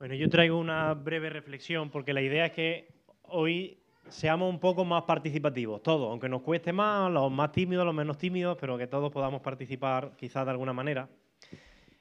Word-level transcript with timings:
Bueno, 0.00 0.14
yo 0.14 0.30
traigo 0.30 0.56
una 0.56 0.94
breve 0.94 1.28
reflexión 1.28 1.90
porque 1.90 2.14
la 2.14 2.22
idea 2.22 2.46
es 2.46 2.52
que 2.52 2.88
hoy 3.24 3.82
seamos 4.08 4.48
un 4.48 4.58
poco 4.58 4.86
más 4.86 5.02
participativos, 5.02 5.82
todos, 5.82 6.08
aunque 6.10 6.26
nos 6.26 6.40
cueste 6.40 6.72
más, 6.72 7.12
los 7.12 7.30
más 7.30 7.52
tímidos, 7.52 7.84
los 7.84 7.94
menos 7.94 8.16
tímidos, 8.16 8.56
pero 8.58 8.78
que 8.78 8.86
todos 8.86 9.12
podamos 9.12 9.42
participar 9.42 10.12
quizás 10.16 10.46
de 10.46 10.52
alguna 10.52 10.72
manera. 10.72 11.10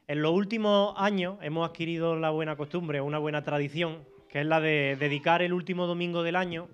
En 0.08 0.22
los 0.22 0.32
últimos 0.32 0.94
años 0.96 1.40
hemos 1.42 1.68
adquirido 1.68 2.16
la 2.16 2.30
buena 2.30 2.56
costumbre, 2.56 3.02
una 3.02 3.18
buena 3.18 3.44
tradición, 3.44 4.06
que 4.30 4.40
es 4.40 4.46
la 4.46 4.62
de 4.62 4.96
dedicar 4.98 5.42
el 5.42 5.52
último 5.52 5.86
domingo 5.86 6.24
del 6.24 6.38
año 6.38 6.70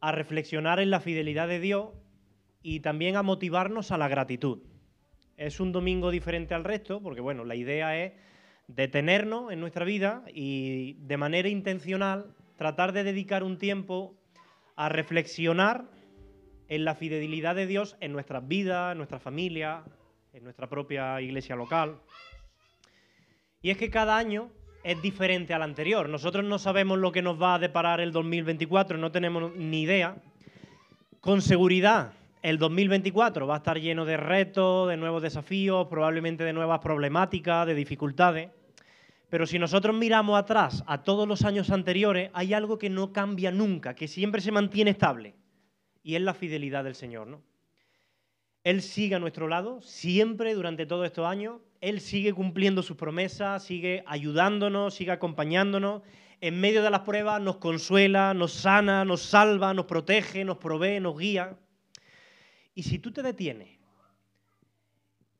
a 0.00 0.12
reflexionar 0.12 0.78
en 0.78 0.90
la 0.90 1.00
fidelidad 1.00 1.48
de 1.48 1.58
Dios 1.58 1.88
y 2.62 2.78
también 2.78 3.16
a 3.16 3.24
motivarnos 3.24 3.90
a 3.90 3.98
la 3.98 4.06
gratitud. 4.06 4.60
Es 5.36 5.58
un 5.58 5.72
domingo 5.72 6.12
diferente 6.12 6.54
al 6.54 6.62
resto, 6.62 7.02
porque 7.02 7.20
bueno, 7.20 7.44
la 7.44 7.56
idea 7.56 7.98
es 7.98 8.12
detenernos 8.68 9.50
en 9.50 9.60
nuestra 9.60 9.84
vida 9.84 10.22
y 10.32 10.94
de 11.00 11.16
manera 11.16 11.48
intencional 11.48 12.34
tratar 12.56 12.92
de 12.92 13.02
dedicar 13.02 13.42
un 13.42 13.58
tiempo 13.58 14.14
a 14.76 14.88
reflexionar 14.88 15.86
en 16.68 16.84
la 16.84 16.94
fidelidad 16.94 17.56
de 17.56 17.66
Dios 17.66 17.96
en 18.00 18.12
nuestras 18.12 18.46
vidas, 18.46 18.92
en 18.92 18.98
nuestra 18.98 19.18
familia, 19.18 19.82
en 20.32 20.44
nuestra 20.44 20.68
propia 20.68 21.20
iglesia 21.20 21.56
local. 21.56 21.96
Y 23.62 23.70
es 23.70 23.78
que 23.78 23.90
cada 23.90 24.16
año 24.16 24.50
es 24.84 25.00
diferente 25.02 25.54
al 25.54 25.62
anterior. 25.62 26.08
Nosotros 26.08 26.44
no 26.44 26.58
sabemos 26.58 26.98
lo 26.98 27.10
que 27.10 27.22
nos 27.22 27.40
va 27.40 27.54
a 27.54 27.58
deparar 27.58 28.00
el 28.00 28.12
2024, 28.12 28.98
no 28.98 29.10
tenemos 29.10 29.54
ni 29.56 29.82
idea. 29.82 30.16
Con 31.20 31.42
seguridad, 31.42 32.12
el 32.42 32.58
2024 32.58 33.46
va 33.46 33.54
a 33.54 33.58
estar 33.58 33.80
lleno 33.80 34.04
de 34.04 34.16
retos, 34.16 34.88
de 34.88 34.96
nuevos 34.96 35.22
desafíos, 35.22 35.88
probablemente 35.88 36.44
de 36.44 36.52
nuevas 36.52 36.78
problemáticas, 36.80 37.66
de 37.66 37.74
dificultades. 37.74 38.50
Pero 39.28 39.46
si 39.46 39.58
nosotros 39.58 39.94
miramos 39.94 40.38
atrás 40.38 40.82
a 40.86 41.02
todos 41.02 41.28
los 41.28 41.44
años 41.44 41.70
anteriores, 41.70 42.30
hay 42.32 42.54
algo 42.54 42.78
que 42.78 42.88
no 42.88 43.12
cambia 43.12 43.50
nunca, 43.50 43.94
que 43.94 44.08
siempre 44.08 44.40
se 44.40 44.52
mantiene 44.52 44.90
estable, 44.90 45.34
y 46.02 46.14
es 46.14 46.22
la 46.22 46.34
fidelidad 46.34 46.84
del 46.84 46.94
Señor. 46.94 47.26
¿no? 47.26 47.42
Él 48.64 48.80
sigue 48.80 49.14
a 49.14 49.18
nuestro 49.18 49.46
lado, 49.46 49.82
siempre 49.82 50.54
durante 50.54 50.86
todos 50.86 51.04
estos 51.04 51.26
años, 51.26 51.60
Él 51.80 52.00
sigue 52.00 52.32
cumpliendo 52.32 52.82
sus 52.82 52.96
promesas, 52.96 53.62
sigue 53.62 54.02
ayudándonos, 54.06 54.94
sigue 54.94 55.12
acompañándonos. 55.12 56.02
En 56.40 56.60
medio 56.60 56.82
de 56.82 56.90
las 56.90 57.00
pruebas 57.00 57.40
nos 57.42 57.56
consuela, 57.56 58.32
nos 58.32 58.52
sana, 58.52 59.04
nos 59.04 59.22
salva, 59.22 59.74
nos 59.74 59.86
protege, 59.86 60.44
nos 60.44 60.58
provee, 60.58 61.00
nos 61.00 61.18
guía. 61.18 61.58
Y 62.74 62.84
si 62.84 62.98
tú 62.98 63.10
te 63.10 63.22
detienes 63.22 63.77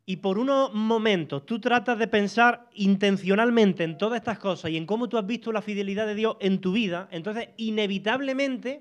y 0.09 0.17
por 0.17 0.39
unos 0.39 0.73
momentos 0.73 1.45
tú 1.45 1.61
tratas 1.61 1.98
de 1.98 2.06
pensar 2.06 2.67
intencionalmente 2.73 3.84
en 3.84 3.98
todas 3.98 4.17
estas 4.17 4.39
cosas 4.39 4.70
y 4.70 4.78
en 4.78 4.87
cómo 4.87 5.06
tú 5.06 5.19
has 5.19 5.27
visto 5.27 5.53
la 5.53 5.61
fidelidad 5.61 6.06
de 6.06 6.14
Dios 6.14 6.39
en 6.41 6.62
tu 6.62 6.73
vida, 6.73 7.09
entonces 7.11 7.51
inevitablemente 7.59 8.81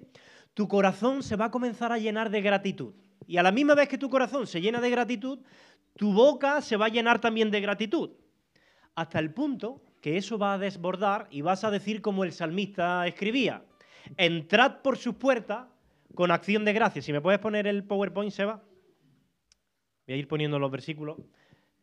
tu 0.53 0.69
corazón 0.69 1.21
se 1.23 1.35
va 1.35 1.45
a 1.45 1.51
comenzar 1.51 1.91
a 1.91 1.97
llenar 1.97 2.29
de 2.29 2.41
gratitud. 2.41 2.93
Y 3.27 3.35
a 3.35 3.43
la 3.43 3.51
misma 3.51 3.75
vez 3.75 3.89
que 3.89 3.97
tu 3.97 4.09
corazón 4.09 4.47
se 4.47 4.61
llena 4.61 4.79
de 4.79 4.89
gratitud, 4.89 5.39
tu 5.97 6.13
boca 6.13 6.61
se 6.61 6.77
va 6.77 6.85
a 6.85 6.89
llenar 6.89 7.19
también 7.19 7.51
de 7.51 7.59
gratitud. 7.59 8.11
Hasta 8.95 9.19
el 9.19 9.33
punto 9.33 9.83
que 9.99 10.15
eso 10.15 10.37
va 10.37 10.53
a 10.53 10.57
desbordar 10.57 11.27
y 11.29 11.41
vas 11.41 11.65
a 11.65 11.71
decir 11.71 12.01
como 12.01 12.23
el 12.23 12.31
salmista 12.31 13.05
escribía, 13.05 13.65
entrad 14.15 14.77
por 14.81 14.97
sus 14.97 15.15
puertas 15.15 15.65
con 16.15 16.31
acción 16.31 16.63
de 16.63 16.71
gracia. 16.71 17.01
Si 17.01 17.11
me 17.11 17.19
puedes 17.19 17.41
poner 17.41 17.67
el 17.67 17.83
PowerPoint, 17.83 18.31
Seba. 18.31 18.63
Voy 20.07 20.15
a 20.15 20.19
ir 20.19 20.27
poniendo 20.27 20.57
los 20.57 20.71
versículos. 20.71 21.17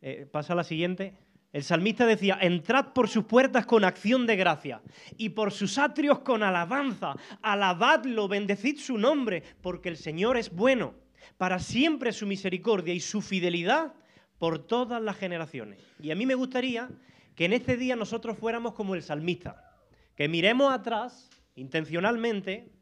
Eh, 0.00 0.26
pasa 0.30 0.54
a 0.54 0.56
la 0.56 0.64
siguiente. 0.64 1.14
El 1.52 1.62
salmista 1.62 2.06
decía, 2.06 2.38
entrad 2.40 2.94
por 2.94 3.08
sus 3.08 3.24
puertas 3.24 3.66
con 3.66 3.84
acción 3.84 4.26
de 4.26 4.34
gracia 4.34 4.82
y 5.18 5.28
por 5.28 5.52
sus 5.52 5.78
atrios 5.78 6.20
con 6.20 6.42
alabanza. 6.42 7.14
Alabadlo, 7.42 8.26
bendecid 8.26 8.78
su 8.78 8.98
nombre, 8.98 9.42
porque 9.60 9.90
el 9.90 9.96
Señor 9.96 10.36
es 10.36 10.50
bueno. 10.50 10.94
Para 11.36 11.58
siempre 11.58 12.12
su 12.12 12.26
misericordia 12.26 12.94
y 12.94 13.00
su 13.00 13.20
fidelidad 13.20 13.94
por 14.38 14.66
todas 14.66 15.00
las 15.02 15.16
generaciones. 15.16 15.80
Y 16.00 16.10
a 16.10 16.16
mí 16.16 16.26
me 16.26 16.34
gustaría 16.34 16.88
que 17.34 17.44
en 17.44 17.52
este 17.52 17.76
día 17.76 17.94
nosotros 17.94 18.38
fuéramos 18.38 18.72
como 18.72 18.94
el 18.94 19.02
salmista, 19.02 19.70
que 20.16 20.28
miremos 20.28 20.72
atrás 20.72 21.30
intencionalmente 21.56 22.72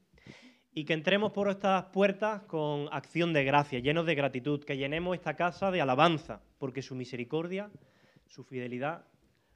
y 0.74 0.84
que 0.84 0.94
entremos 0.94 1.32
por 1.32 1.48
estas 1.50 1.84
puertas 1.86 2.42
con 2.42 2.88
acción 2.92 3.32
de 3.32 3.44
gracia, 3.44 3.80
llenos 3.80 4.06
de 4.06 4.14
gratitud, 4.14 4.64
que 4.64 4.76
llenemos 4.76 5.14
esta 5.14 5.36
casa 5.36 5.70
de 5.70 5.80
alabanza, 5.80 6.40
porque 6.58 6.82
su 6.82 6.94
misericordia, 6.94 7.70
su 8.26 8.44
fidelidad, 8.44 9.04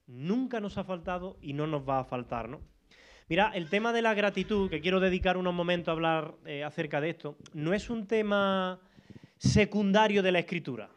nunca 0.07 0.61
nos 0.61 0.77
ha 0.79 0.85
faltado 0.85 1.39
y 1.41 1.55
no 1.55 1.67
nos 1.67 1.89
va 1.89 2.01
a 2.01 2.05
faltar, 2.05 2.49
¿no? 2.49 2.61
Mira, 3.29 3.51
el 3.55 3.69
tema 3.69 3.93
de 3.93 4.03
la 4.03 4.15
gratitud, 4.15 4.71
que 4.71 4.81
quiero 4.81 5.01
dedicar 5.01 5.37
unos 5.37 5.53
momentos 5.53 5.89
a 5.89 5.93
hablar 5.93 6.35
eh, 6.45 6.63
acerca 6.63 7.01
de 7.01 7.11
esto, 7.11 7.37
no 7.55 7.75
es 7.75 7.91
un 7.91 8.07
tema 8.07 8.79
secundario 9.37 10.23
de 10.23 10.33
la 10.33 10.39
escritura. 10.39 10.91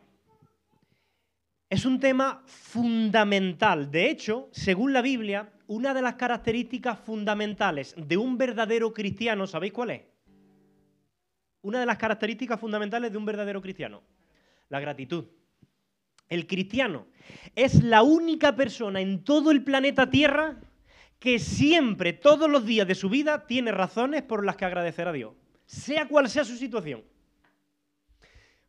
Es 1.70 1.86
un 1.86 2.00
tema 2.00 2.44
fundamental. 2.46 3.90
De 3.90 4.10
hecho, 4.10 4.50
según 4.52 4.94
la 4.94 5.02
Biblia, 5.02 5.52
una 5.68 5.94
de 5.94 6.02
las 6.02 6.16
características 6.16 7.00
fundamentales 7.00 7.96
de 7.98 8.18
un 8.18 8.38
verdadero 8.38 8.94
cristiano, 8.94 9.48
¿sabéis 9.48 9.74
cuál 9.74 9.92
es? 9.92 10.02
Una 11.62 11.80
de 11.80 11.86
las 11.86 11.98
características 11.98 12.60
fundamentales 12.60 13.12
de 13.12 13.18
un 13.18 13.26
verdadero 13.26 13.62
cristiano, 13.62 14.02
la 14.70 14.80
gratitud. 14.80 15.26
El 16.30 16.48
cristiano 16.48 17.08
es 17.56 17.84
la 17.84 18.04
única 18.04 18.56
persona 18.56 19.02
en 19.02 19.24
todo 19.24 19.52
el 19.52 19.64
planeta 19.64 20.10
Tierra 20.10 20.60
que 21.18 21.38
siempre, 21.38 22.14
todos 22.14 22.50
los 22.50 22.66
días 22.66 22.88
de 22.88 22.96
su 22.96 23.10
vida, 23.10 23.46
tiene 23.46 23.72
razones 23.72 24.22
por 24.24 24.46
las 24.46 24.56
que 24.56 24.66
agradecer 24.66 25.08
a 25.08 25.12
Dios, 25.12 25.34
sea 25.66 26.08
cual 26.08 26.30
sea 26.30 26.46
su 26.46 26.56
situación. 26.56 27.04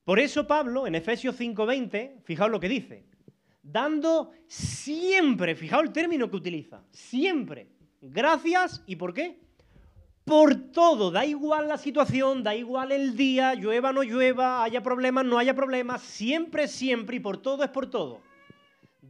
Por 0.05 0.19
eso 0.19 0.47
Pablo, 0.47 0.87
en 0.87 0.97
Efesios 0.97 1.37
5:20, 1.39 2.23
fijaos 2.25 2.51
lo 2.51 2.59
que 2.59 2.69
dice, 2.69 3.05
dando 3.63 4.33
siempre, 4.49 5.55
fijaos 5.55 5.85
el 5.85 5.93
término 5.93 6.29
que 6.29 6.37
utiliza, 6.37 6.83
siempre, 6.91 7.69
gracias, 8.01 8.83
¿y 8.87 8.97
por 8.97 9.15
qué? 9.15 9.39
Por 10.25 10.55
todo, 10.73 11.11
da 11.11 11.25
igual 11.25 11.69
la 11.69 11.79
situación, 11.79 12.43
da 12.43 12.55
igual 12.55 12.93
el 12.93 13.17
día, 13.17 13.55
llueva, 13.55 13.93
no 13.93 14.03
llueva, 14.03 14.63
haya 14.63 14.83
problemas, 14.83 15.25
no 15.25 15.39
haya 15.39 15.55
problemas, 15.55 16.03
siempre, 16.03 16.69
siempre 16.69 17.17
y 17.17 17.21
por 17.21 17.39
todo 17.39 17.65
es 17.65 17.71
por 17.71 17.91
todo 17.91 18.21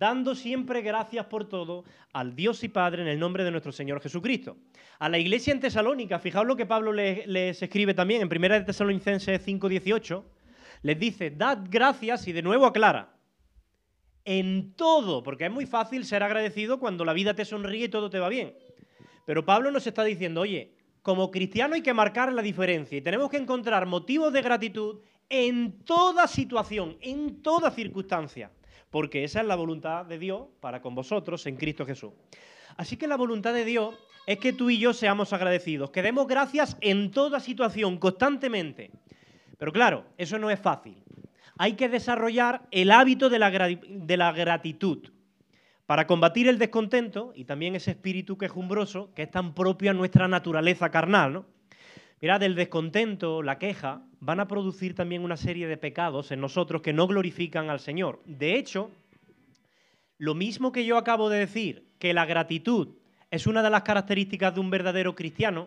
dando 0.00 0.34
siempre 0.34 0.80
gracias 0.80 1.26
por 1.26 1.46
todo 1.46 1.84
al 2.14 2.34
Dios 2.34 2.64
y 2.64 2.68
Padre 2.68 3.02
en 3.02 3.08
el 3.08 3.18
nombre 3.18 3.44
de 3.44 3.50
nuestro 3.50 3.70
Señor 3.70 4.00
Jesucristo. 4.00 4.56
A 4.98 5.10
la 5.10 5.18
iglesia 5.18 5.52
en 5.52 5.60
Tesalónica, 5.60 6.18
fijaos 6.18 6.46
lo 6.46 6.56
que 6.56 6.64
Pablo 6.64 6.92
les, 6.92 7.62
escribe 7.62 7.92
también 7.92 8.22
en 8.22 8.28
1 8.28 8.64
Tesalonicenses 8.64 9.46
5:18, 9.46 10.24
les 10.82 10.98
dice, 10.98 11.30
dad 11.30 11.58
gracias 11.68 12.26
y 12.26 12.32
de 12.32 12.40
nuevo 12.40 12.64
aclara, 12.64 13.14
en 14.24 14.72
todo, 14.74 15.22
porque 15.22 15.44
es 15.44 15.50
muy 15.50 15.66
fácil 15.66 16.06
ser 16.06 16.22
agradecido 16.22 16.80
cuando 16.80 17.04
la 17.04 17.12
vida 17.12 17.34
te 17.34 17.44
sonríe 17.44 17.84
y 17.84 17.88
todo 17.90 18.08
te 18.08 18.18
va 18.18 18.30
bien. 18.30 18.54
Pero 19.26 19.44
Pablo 19.44 19.70
nos 19.70 19.86
está 19.86 20.02
diciendo, 20.02 20.40
oye, 20.40 20.76
como 21.02 21.30
cristiano 21.30 21.74
hay 21.74 21.82
que 21.82 21.94
marcar 21.94 22.32
la 22.32 22.42
diferencia 22.42 22.98
y 22.98 23.02
tenemos 23.02 23.30
que 23.30 23.38
encontrar 23.38 23.86
motivos 23.86 24.32
de 24.32 24.42
gratitud 24.42 25.00
en 25.28 25.84
toda 25.84 26.26
situación, 26.26 26.96
en 27.00 27.42
toda 27.42 27.70
circunstancia 27.70 28.50
porque 28.90 29.24
esa 29.24 29.40
es 29.40 29.46
la 29.46 29.56
voluntad 29.56 30.04
de 30.04 30.18
Dios 30.18 30.42
para 30.60 30.82
con 30.82 30.94
vosotros 30.94 31.46
en 31.46 31.56
Cristo 31.56 31.86
Jesús. 31.86 32.12
Así 32.76 32.96
que 32.96 33.06
la 33.06 33.16
voluntad 33.16 33.54
de 33.54 33.64
Dios 33.64 33.94
es 34.26 34.38
que 34.38 34.52
tú 34.52 34.70
y 34.70 34.78
yo 34.78 34.92
seamos 34.92 35.32
agradecidos, 35.32 35.90
que 35.90 36.02
demos 36.02 36.26
gracias 36.26 36.76
en 36.80 37.10
toda 37.10 37.40
situación, 37.40 37.98
constantemente. 37.98 38.90
Pero 39.58 39.72
claro, 39.72 40.04
eso 40.18 40.38
no 40.38 40.50
es 40.50 40.60
fácil. 40.60 41.02
Hay 41.58 41.74
que 41.74 41.88
desarrollar 41.88 42.62
el 42.70 42.90
hábito 42.90 43.28
de 43.28 43.38
la, 43.38 43.50
de 43.50 44.16
la 44.16 44.32
gratitud 44.32 45.10
para 45.90 46.06
combatir 46.06 46.46
el 46.46 46.56
descontento 46.56 47.32
y 47.34 47.46
también 47.46 47.74
ese 47.74 47.90
espíritu 47.90 48.38
quejumbroso 48.38 49.12
que 49.12 49.22
es 49.22 49.30
tan 49.32 49.54
propio 49.54 49.90
a 49.90 49.92
nuestra 49.92 50.28
naturaleza 50.28 50.92
carnal, 50.92 51.32
¿no? 51.32 51.46
Mirad, 52.20 52.44
el 52.44 52.54
descontento, 52.54 53.42
la 53.42 53.58
queja, 53.58 54.00
van 54.20 54.38
a 54.38 54.46
producir 54.46 54.94
también 54.94 55.24
una 55.24 55.36
serie 55.36 55.66
de 55.66 55.76
pecados 55.76 56.30
en 56.30 56.40
nosotros 56.40 56.80
que 56.80 56.92
no 56.92 57.08
glorifican 57.08 57.70
al 57.70 57.80
Señor. 57.80 58.22
De 58.24 58.56
hecho, 58.56 58.92
lo 60.16 60.36
mismo 60.36 60.70
que 60.70 60.84
yo 60.84 60.96
acabo 60.96 61.28
de 61.28 61.40
decir, 61.40 61.88
que 61.98 62.14
la 62.14 62.24
gratitud 62.24 62.90
es 63.32 63.48
una 63.48 63.60
de 63.60 63.70
las 63.70 63.82
características 63.82 64.54
de 64.54 64.60
un 64.60 64.70
verdadero 64.70 65.16
cristiano, 65.16 65.66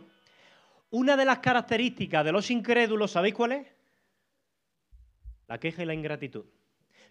una 0.89 1.17
de 1.17 1.25
las 1.25 1.39
características 1.39 2.23
de 2.23 2.31
los 2.31 2.49
incrédulos, 2.49 3.11
¿sabéis 3.11 3.33
cuál 3.33 3.51
es? 3.51 3.67
La 5.49 5.59
queja 5.59 5.83
y 5.83 5.85
la 5.85 5.93
ingratitud. 5.93 6.45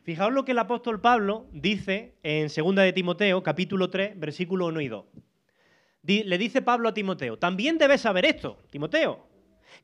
Fijaos 0.03 0.33
lo 0.33 0.45
que 0.45 0.53
el 0.53 0.59
apóstol 0.59 1.01
Pablo 1.01 1.47
dice 1.53 2.17
en 2.25 2.49
2 2.49 2.75
de 2.75 2.93
Timoteo, 2.93 3.43
capítulo 3.43 3.89
3, 3.89 4.19
versículo 4.19 4.67
1 4.67 4.81
y 4.81 4.89
2. 4.89 5.05
Le 6.03 6.39
dice 6.39 6.61
Pablo 6.61 6.89
a 6.89 6.95
Timoteo, 6.95 7.39
también 7.39 7.79
debes 7.79 8.01
saber 8.01 8.25
esto, 8.25 8.59
Timoteo, 8.71 9.25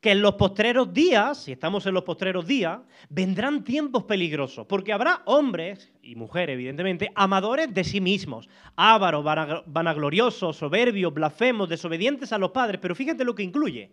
que 0.01 0.11
en 0.11 0.21
los 0.21 0.35
postreros 0.35 0.93
días, 0.93 1.45
si 1.45 1.53
estamos 1.53 1.87
en 1.87 1.95
los 1.95 2.03
postreros 2.03 2.49
días, 2.49 2.81
vendrán 3.09 3.63
tiempos 3.63 4.03
peligrosos, 4.03 4.67
porque 4.67 4.93
habrá 4.93 5.23
hombres 5.27 5.93
y 6.03 6.17
mujeres, 6.17 6.55
evidentemente, 6.55 7.13
amadores 7.15 7.73
de 7.73 7.85
sí 7.85 8.01
mismos, 8.01 8.49
ávaros, 8.75 9.25
vanagloriosos, 9.67 10.57
soberbios, 10.57 11.15
blasfemos, 11.15 11.69
desobedientes 11.69 12.33
a 12.33 12.39
los 12.39 12.51
padres, 12.51 12.81
pero 12.83 12.97
fíjate 12.97 13.25
lo 13.25 13.37
que 13.37 13.45
incluye. 13.45 13.93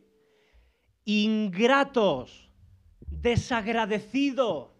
Ingratos, 1.05 2.49
desagradecidos. 2.99 4.74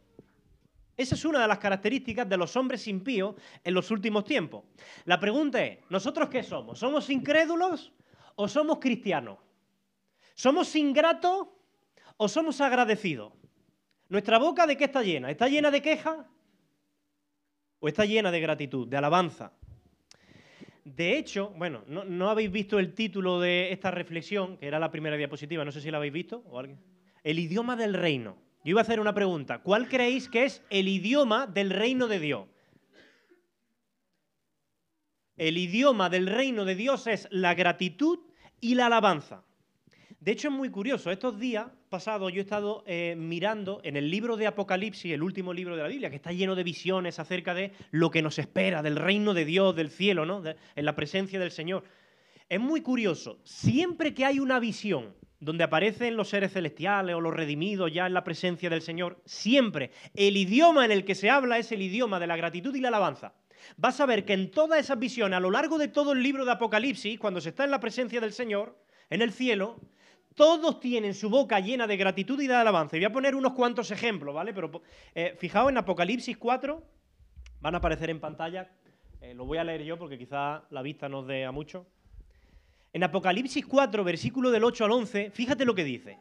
Esa 0.97 1.15
es 1.15 1.25
una 1.25 1.41
de 1.41 1.47
las 1.47 1.59
características 1.59 2.27
de 2.27 2.37
los 2.37 2.55
hombres 2.55 2.87
impíos 2.87 3.35
en 3.63 3.73
los 3.73 3.91
últimos 3.91 4.23
tiempos. 4.23 4.63
La 5.03 5.19
pregunta 5.19 5.63
es, 5.63 5.79
¿nosotros 5.89 6.29
qué 6.29 6.41
somos? 6.43 6.79
¿Somos 6.79 7.09
incrédulos 7.09 7.91
o 8.35 8.47
somos 8.47 8.79
cristianos? 8.79 9.39
¿Somos 10.35 10.75
ingratos 10.75 11.47
o 12.17 12.27
somos 12.27 12.61
agradecidos? 12.61 13.33
¿Nuestra 14.07 14.37
boca 14.37 14.65
de 14.67 14.77
qué 14.77 14.85
está 14.85 15.01
llena? 15.01 15.31
¿Está 15.31 15.47
llena 15.47 15.71
de 15.71 15.81
queja 15.81 16.27
o 17.79 17.87
está 17.87 18.05
llena 18.05 18.31
de 18.31 18.39
gratitud, 18.39 18.87
de 18.87 18.97
alabanza? 18.97 19.51
De 20.85 21.17
hecho, 21.17 21.49
bueno, 21.57 21.83
no, 21.87 22.29
habéis 22.29 22.51
visto 22.51 22.77
el 22.77 22.93
título 22.93 23.39
de 23.39 23.71
esta 23.71 23.89
reflexión, 23.89 24.57
que 24.57 24.67
era 24.67 24.77
la 24.77 24.91
primera 24.91 25.17
diapositiva, 25.17 25.65
no 25.65 25.71
sé 25.71 25.81
si 25.81 25.89
la 25.89 25.97
habéis 25.97 26.13
visto 26.13 26.43
o 26.47 26.59
alguien. 26.59 26.79
El 27.23 27.39
idioma 27.39 27.75
del 27.75 27.95
reino. 27.95 28.37
Yo 28.65 28.71
iba 28.71 28.81
a 28.81 28.83
hacer 28.83 28.99
una 28.99 29.13
pregunta. 29.13 29.59
¿Cuál 29.59 29.87
creéis 29.87 30.27
que 30.27 30.43
es 30.43 30.63
el 30.71 30.87
idioma 30.87 31.45
del 31.45 31.69
reino 31.69 32.07
de 32.07 32.19
Dios? 32.19 32.47
El 35.37 35.59
idioma 35.59 36.09
del 36.09 36.25
reino 36.25 36.65
de 36.65 36.73
Dios 36.73 37.05
es 37.05 37.27
la 37.29 37.53
gratitud 37.53 38.17
y 38.59 38.73
la 38.73 38.87
alabanza. 38.87 39.43
De 40.19 40.31
hecho, 40.31 40.47
es 40.47 40.53
muy 40.55 40.71
curioso. 40.71 41.11
Estos 41.11 41.37
días 41.39 41.67
pasados 41.89 42.33
yo 42.33 42.39
he 42.39 42.41
estado 42.41 42.83
eh, 42.87 43.13
mirando 43.15 43.81
en 43.83 43.97
el 43.97 44.09
libro 44.09 44.35
de 44.35 44.47
Apocalipsis, 44.47 45.13
el 45.13 45.21
último 45.21 45.53
libro 45.53 45.75
de 45.75 45.83
la 45.83 45.87
Biblia, 45.87 46.09
que 46.09 46.15
está 46.15 46.31
lleno 46.31 46.55
de 46.55 46.63
visiones 46.63 47.19
acerca 47.19 47.53
de 47.53 47.71
lo 47.91 48.09
que 48.09 48.23
nos 48.23 48.39
espera, 48.39 48.81
del 48.81 48.95
reino 48.95 49.35
de 49.35 49.45
Dios, 49.45 49.75
del 49.75 49.91
cielo, 49.91 50.25
¿no? 50.25 50.41
en 50.43 50.85
la 50.85 50.95
presencia 50.95 51.39
del 51.39 51.51
Señor. 51.51 51.83
Es 52.49 52.59
muy 52.59 52.81
curioso. 52.81 53.37
Siempre 53.43 54.15
que 54.15 54.25
hay 54.25 54.39
una 54.39 54.59
visión 54.59 55.13
donde 55.39 55.63
aparecen 55.63 56.15
los 56.15 56.29
seres 56.29 56.53
celestiales 56.53 57.15
o 57.15 57.21
los 57.21 57.33
redimidos 57.33 57.91
ya 57.91 58.07
en 58.07 58.13
la 58.13 58.23
presencia 58.23 58.69
del 58.69 58.81
Señor, 58.81 59.21
siempre 59.25 59.91
el 60.13 60.37
idioma 60.37 60.85
en 60.85 60.91
el 60.91 61.05
que 61.05 61.15
se 61.15 61.29
habla 61.29 61.57
es 61.57 61.71
el 61.71 61.81
idioma 61.81 62.19
de 62.19 62.27
la 62.27 62.37
gratitud 62.37 62.73
y 62.75 62.81
la 62.81 62.87
alabanza. 62.89 63.33
Vas 63.77 63.99
a 63.99 64.05
ver 64.05 64.25
que 64.25 64.33
en 64.33 64.51
todas 64.51 64.79
esas 64.79 64.99
visiones, 64.99 65.37
a 65.37 65.39
lo 65.39 65.51
largo 65.51 65.77
de 65.77 65.87
todo 65.87 66.13
el 66.13 66.21
libro 66.21 66.45
de 66.45 66.51
Apocalipsis, 66.51 67.19
cuando 67.19 67.41
se 67.41 67.49
está 67.49 67.63
en 67.63 67.71
la 67.71 67.79
presencia 67.79 68.21
del 68.21 68.33
Señor, 68.33 68.77
en 69.09 69.21
el 69.21 69.31
cielo, 69.31 69.79
todos 70.35 70.79
tienen 70.79 71.13
su 71.13 71.29
boca 71.29 71.59
llena 71.59 71.87
de 71.87 71.97
gratitud 71.97 72.39
y 72.41 72.47
de 72.47 72.55
alabanza. 72.55 72.97
Y 72.97 72.99
voy 72.99 73.05
a 73.05 73.13
poner 73.13 73.35
unos 73.35 73.53
cuantos 73.53 73.89
ejemplos, 73.91 74.35
¿vale? 74.35 74.53
Pero 74.53 74.81
eh, 75.15 75.35
fijaos 75.39 75.69
en 75.69 75.77
Apocalipsis 75.77 76.37
4, 76.37 76.83
van 77.61 77.75
a 77.75 77.77
aparecer 77.77 78.09
en 78.09 78.19
pantalla, 78.19 78.69
eh, 79.21 79.33
lo 79.33 79.45
voy 79.45 79.57
a 79.57 79.63
leer 79.63 79.83
yo 79.83 79.97
porque 79.97 80.17
quizá 80.17 80.63
la 80.69 80.81
vista 80.81 81.09
nos 81.09 81.25
dé 81.25 81.45
a 81.45 81.51
mucho. 81.51 81.87
En 82.95 83.03
Apocalipsis 83.03 83.65
4, 83.65 84.05
versículo 84.05 84.51
del 84.51 84.63
8 84.63 84.85
al 84.85 84.91
11, 84.91 85.29
fíjate 85.29 85.65
lo 85.65 85.75
que 85.75 85.83
dice. 85.83 86.17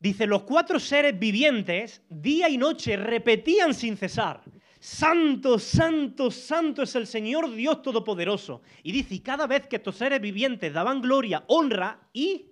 Dice, 0.00 0.26
los 0.26 0.44
cuatro 0.44 0.80
seres 0.80 1.18
vivientes, 1.18 2.00
día 2.08 2.48
y 2.48 2.56
noche, 2.56 2.96
repetían 2.96 3.74
sin 3.74 3.98
cesar, 3.98 4.40
Santo, 4.80 5.58
santo, 5.58 6.30
santo 6.30 6.84
es 6.84 6.94
el 6.94 7.06
Señor 7.06 7.54
Dios 7.54 7.82
Todopoderoso. 7.82 8.62
Y 8.82 8.92
dice, 8.92 9.16
y 9.16 9.20
cada 9.20 9.46
vez 9.46 9.66
que 9.66 9.76
estos 9.76 9.96
seres 9.96 10.22
vivientes 10.22 10.72
daban 10.72 11.02
gloria, 11.02 11.44
honra 11.48 12.00
y 12.14 12.46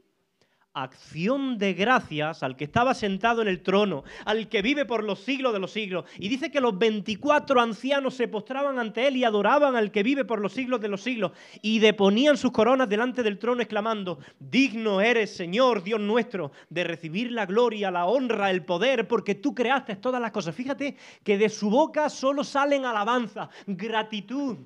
acción 0.76 1.56
de 1.56 1.72
gracias 1.72 2.42
al 2.42 2.54
que 2.54 2.64
estaba 2.64 2.92
sentado 2.92 3.40
en 3.40 3.48
el 3.48 3.62
trono, 3.62 4.04
al 4.26 4.48
que 4.48 4.60
vive 4.60 4.84
por 4.84 5.02
los 5.02 5.20
siglos 5.20 5.54
de 5.54 5.58
los 5.58 5.72
siglos. 5.72 6.04
Y 6.18 6.28
dice 6.28 6.50
que 6.50 6.60
los 6.60 6.78
24 6.78 7.60
ancianos 7.60 8.14
se 8.14 8.28
postraban 8.28 8.78
ante 8.78 9.08
él 9.08 9.16
y 9.16 9.24
adoraban 9.24 9.74
al 9.74 9.90
que 9.90 10.02
vive 10.02 10.24
por 10.24 10.40
los 10.40 10.52
siglos 10.52 10.80
de 10.80 10.88
los 10.88 11.02
siglos 11.02 11.32
y 11.62 11.78
deponían 11.78 12.36
sus 12.36 12.52
coronas 12.52 12.88
delante 12.88 13.22
del 13.22 13.38
trono 13.38 13.62
exclamando, 13.62 14.18
digno 14.38 15.00
eres, 15.00 15.34
Señor, 15.34 15.82
Dios 15.82 16.00
nuestro, 16.00 16.52
de 16.68 16.84
recibir 16.84 17.32
la 17.32 17.46
gloria, 17.46 17.90
la 17.90 18.04
honra, 18.04 18.50
el 18.50 18.64
poder, 18.64 19.08
porque 19.08 19.34
tú 19.34 19.54
creaste 19.54 19.96
todas 19.96 20.20
las 20.20 20.30
cosas. 20.30 20.54
Fíjate 20.54 20.96
que 21.24 21.38
de 21.38 21.48
su 21.48 21.70
boca 21.70 22.10
solo 22.10 22.44
salen 22.44 22.84
alabanza, 22.84 23.48
gratitud 23.66 24.58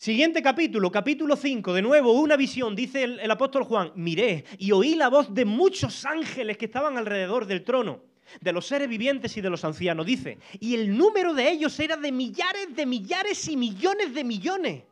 Siguiente 0.00 0.42
capítulo, 0.42 0.90
capítulo 0.90 1.36
5, 1.36 1.74
de 1.74 1.82
nuevo 1.82 2.12
una 2.12 2.34
visión, 2.34 2.74
dice 2.74 3.02
el, 3.02 3.30
apóstol 3.30 3.64
Juan, 3.64 3.92
miré 3.96 4.46
y 4.56 4.72
oí 4.72 4.94
la 4.94 5.10
voz 5.10 5.34
de 5.34 5.44
muchos 5.44 6.06
ángeles 6.06 6.56
que 6.56 6.64
estaban 6.64 6.96
alrededor 6.96 7.44
del 7.44 7.64
trono, 7.64 8.00
de 8.40 8.50
los 8.54 8.66
seres 8.66 8.88
vivientes 8.88 9.36
y 9.36 9.42
de 9.42 9.50
los 9.50 9.62
ancianos, 9.62 10.06
dice, 10.06 10.38
y 10.58 10.74
el 10.74 10.96
número 10.96 11.34
de 11.34 11.50
ellos 11.50 11.78
era 11.78 11.98
de 11.98 12.12
millares 12.12 12.74
de 12.74 12.86
millares 12.86 13.46
y 13.46 13.58
millones 13.58 14.14
de 14.14 14.24
millones. 14.24 14.84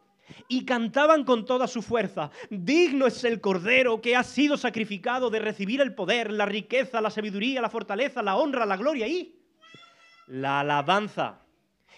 Y 0.46 0.66
cantaban 0.66 1.25
con 1.25 1.46
toda 1.46 1.66
su 1.69 1.81
fuerza, 1.81 2.31
digno 2.50 3.06
es 3.06 3.25
el 3.25 3.40
Cordero 3.40 4.02
que 4.02 4.14
ha 4.14 4.22
sido 4.22 4.58
sacrificado 4.58 5.31
de 5.31 5.38
recibir 5.38 5.81
el 5.81 5.94
poder, 5.94 6.31
la 6.31 6.44
riqueza, 6.44 7.00
la 7.00 7.08
sabiduría, 7.08 7.62
la 7.62 7.70
fortaleza, 7.70 8.22
la 8.22 8.37
honra, 8.37 8.66
la 8.66 8.76
gloria 8.76 9.08
y 9.08 9.34
la 10.26 10.61
alabanza 10.61 11.48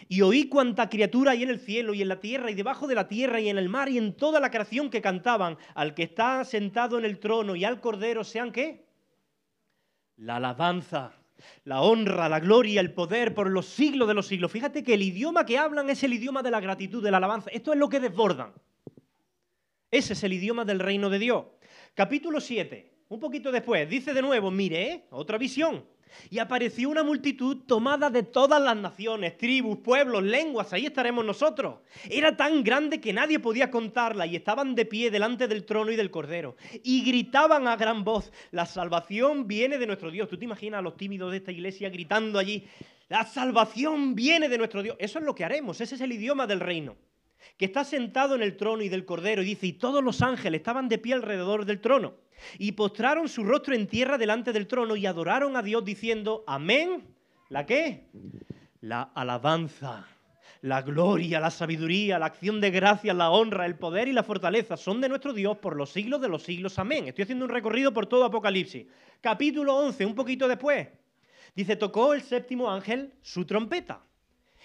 y 0.08 0.22
oí 0.22 0.48
cuanta 0.48 0.88
criatura 0.88 1.32
hay 1.32 1.42
en 1.42 1.50
el 1.50 1.60
cielo 1.60 1.94
y 1.94 2.02
en 2.02 2.08
la 2.08 2.20
tierra 2.20 2.50
y 2.50 2.54
debajo 2.54 2.86
de 2.86 2.94
la 2.94 3.08
tierra 3.08 3.40
y 3.40 3.48
en 3.48 3.58
el 3.58 3.68
mar 3.68 3.88
y 3.88 3.98
en 3.98 4.14
toda 4.16 4.40
la 4.40 4.50
creación 4.50 4.90
que 4.90 5.02
cantaban 5.02 5.56
al 5.74 5.94
que 5.94 6.04
está 6.04 6.44
sentado 6.44 6.98
en 6.98 7.04
el 7.04 7.18
trono 7.18 7.56
y 7.56 7.64
al 7.64 7.80
cordero 7.80 8.24
sean 8.24 8.52
qué? 8.52 8.86
La 10.16 10.36
alabanza, 10.36 11.14
la 11.64 11.82
honra, 11.82 12.28
la 12.28 12.40
gloria, 12.40 12.80
el 12.80 12.92
poder 12.92 13.34
por 13.34 13.50
los 13.50 13.66
siglos 13.66 14.08
de 14.08 14.14
los 14.14 14.26
siglos. 14.26 14.52
Fíjate 14.52 14.82
que 14.82 14.94
el 14.94 15.02
idioma 15.02 15.46
que 15.46 15.58
hablan 15.58 15.88
es 15.90 16.02
el 16.02 16.12
idioma 16.12 16.42
de 16.42 16.50
la 16.50 16.60
gratitud, 16.60 17.02
de 17.02 17.10
la 17.10 17.18
alabanza. 17.18 17.50
Esto 17.50 17.72
es 17.72 17.78
lo 17.78 17.88
que 17.88 18.00
desbordan. 18.00 18.52
Ese 19.90 20.12
es 20.12 20.22
el 20.22 20.32
idioma 20.32 20.64
del 20.64 20.78
reino 20.78 21.10
de 21.10 21.18
Dios. 21.18 21.44
Capítulo 21.94 22.40
7, 22.40 23.04
un 23.08 23.18
poquito 23.18 23.50
después, 23.50 23.88
dice 23.88 24.14
de 24.14 24.22
nuevo, 24.22 24.50
mire, 24.50 25.06
otra 25.10 25.36
visión. 25.36 25.84
Y 26.30 26.38
apareció 26.38 26.88
una 26.88 27.02
multitud 27.02 27.58
tomada 27.66 28.10
de 28.10 28.22
todas 28.22 28.60
las 28.60 28.76
naciones, 28.76 29.36
tribus, 29.36 29.78
pueblos, 29.78 30.22
lenguas, 30.22 30.72
ahí 30.72 30.86
estaremos 30.86 31.24
nosotros. 31.24 31.76
Era 32.08 32.36
tan 32.36 32.62
grande 32.62 33.00
que 33.00 33.12
nadie 33.12 33.38
podía 33.38 33.70
contarla 33.70 34.26
y 34.26 34.36
estaban 34.36 34.74
de 34.74 34.86
pie 34.86 35.10
delante 35.10 35.48
del 35.48 35.64
trono 35.64 35.90
y 35.90 35.96
del 35.96 36.10
cordero. 36.10 36.56
Y 36.82 37.02
gritaban 37.04 37.68
a 37.68 37.76
gran 37.76 38.04
voz, 38.04 38.32
la 38.50 38.66
salvación 38.66 39.46
viene 39.46 39.78
de 39.78 39.86
nuestro 39.86 40.10
Dios. 40.10 40.28
¿Tú 40.28 40.38
te 40.38 40.44
imaginas 40.44 40.78
a 40.78 40.82
los 40.82 40.96
tímidos 40.96 41.30
de 41.30 41.38
esta 41.38 41.52
iglesia 41.52 41.90
gritando 41.90 42.38
allí, 42.38 42.64
la 43.08 43.24
salvación 43.24 44.14
viene 44.14 44.48
de 44.48 44.58
nuestro 44.58 44.82
Dios? 44.82 44.96
Eso 44.98 45.18
es 45.18 45.24
lo 45.24 45.34
que 45.34 45.44
haremos, 45.44 45.80
ese 45.80 45.94
es 45.94 46.00
el 46.00 46.12
idioma 46.12 46.46
del 46.46 46.60
reino 46.60 46.96
que 47.56 47.66
está 47.66 47.84
sentado 47.84 48.34
en 48.34 48.42
el 48.42 48.56
trono 48.56 48.82
y 48.82 48.88
del 48.88 49.04
cordero, 49.04 49.42
y 49.42 49.46
dice, 49.46 49.66
y 49.66 49.72
todos 49.74 50.02
los 50.02 50.22
ángeles 50.22 50.60
estaban 50.60 50.88
de 50.88 50.98
pie 50.98 51.14
alrededor 51.14 51.64
del 51.64 51.80
trono, 51.80 52.14
y 52.58 52.72
postraron 52.72 53.28
su 53.28 53.44
rostro 53.44 53.74
en 53.74 53.86
tierra 53.86 54.18
delante 54.18 54.52
del 54.52 54.66
trono 54.66 54.96
y 54.96 55.06
adoraron 55.06 55.56
a 55.56 55.62
Dios 55.62 55.84
diciendo, 55.84 56.44
amén, 56.46 57.04
¿la 57.48 57.66
qué? 57.66 58.06
La 58.80 59.02
alabanza, 59.02 60.06
la 60.62 60.82
gloria, 60.82 61.40
la 61.40 61.50
sabiduría, 61.50 62.18
la 62.18 62.26
acción 62.26 62.60
de 62.60 62.70
gracias, 62.70 63.16
la 63.16 63.30
honra, 63.30 63.66
el 63.66 63.76
poder 63.76 64.08
y 64.08 64.12
la 64.12 64.22
fortaleza 64.22 64.76
son 64.76 65.00
de 65.00 65.08
nuestro 65.08 65.32
Dios 65.32 65.58
por 65.58 65.76
los 65.76 65.90
siglos 65.90 66.20
de 66.20 66.28
los 66.28 66.42
siglos, 66.42 66.78
amén. 66.78 67.08
Estoy 67.08 67.22
haciendo 67.24 67.44
un 67.44 67.50
recorrido 67.50 67.92
por 67.92 68.06
todo 68.06 68.24
Apocalipsis. 68.24 68.86
Capítulo 69.20 69.76
11, 69.76 70.06
un 70.06 70.14
poquito 70.14 70.48
después, 70.48 70.88
dice, 71.54 71.76
tocó 71.76 72.12
el 72.14 72.22
séptimo 72.22 72.70
ángel 72.70 73.12
su 73.22 73.44
trompeta. 73.44 74.02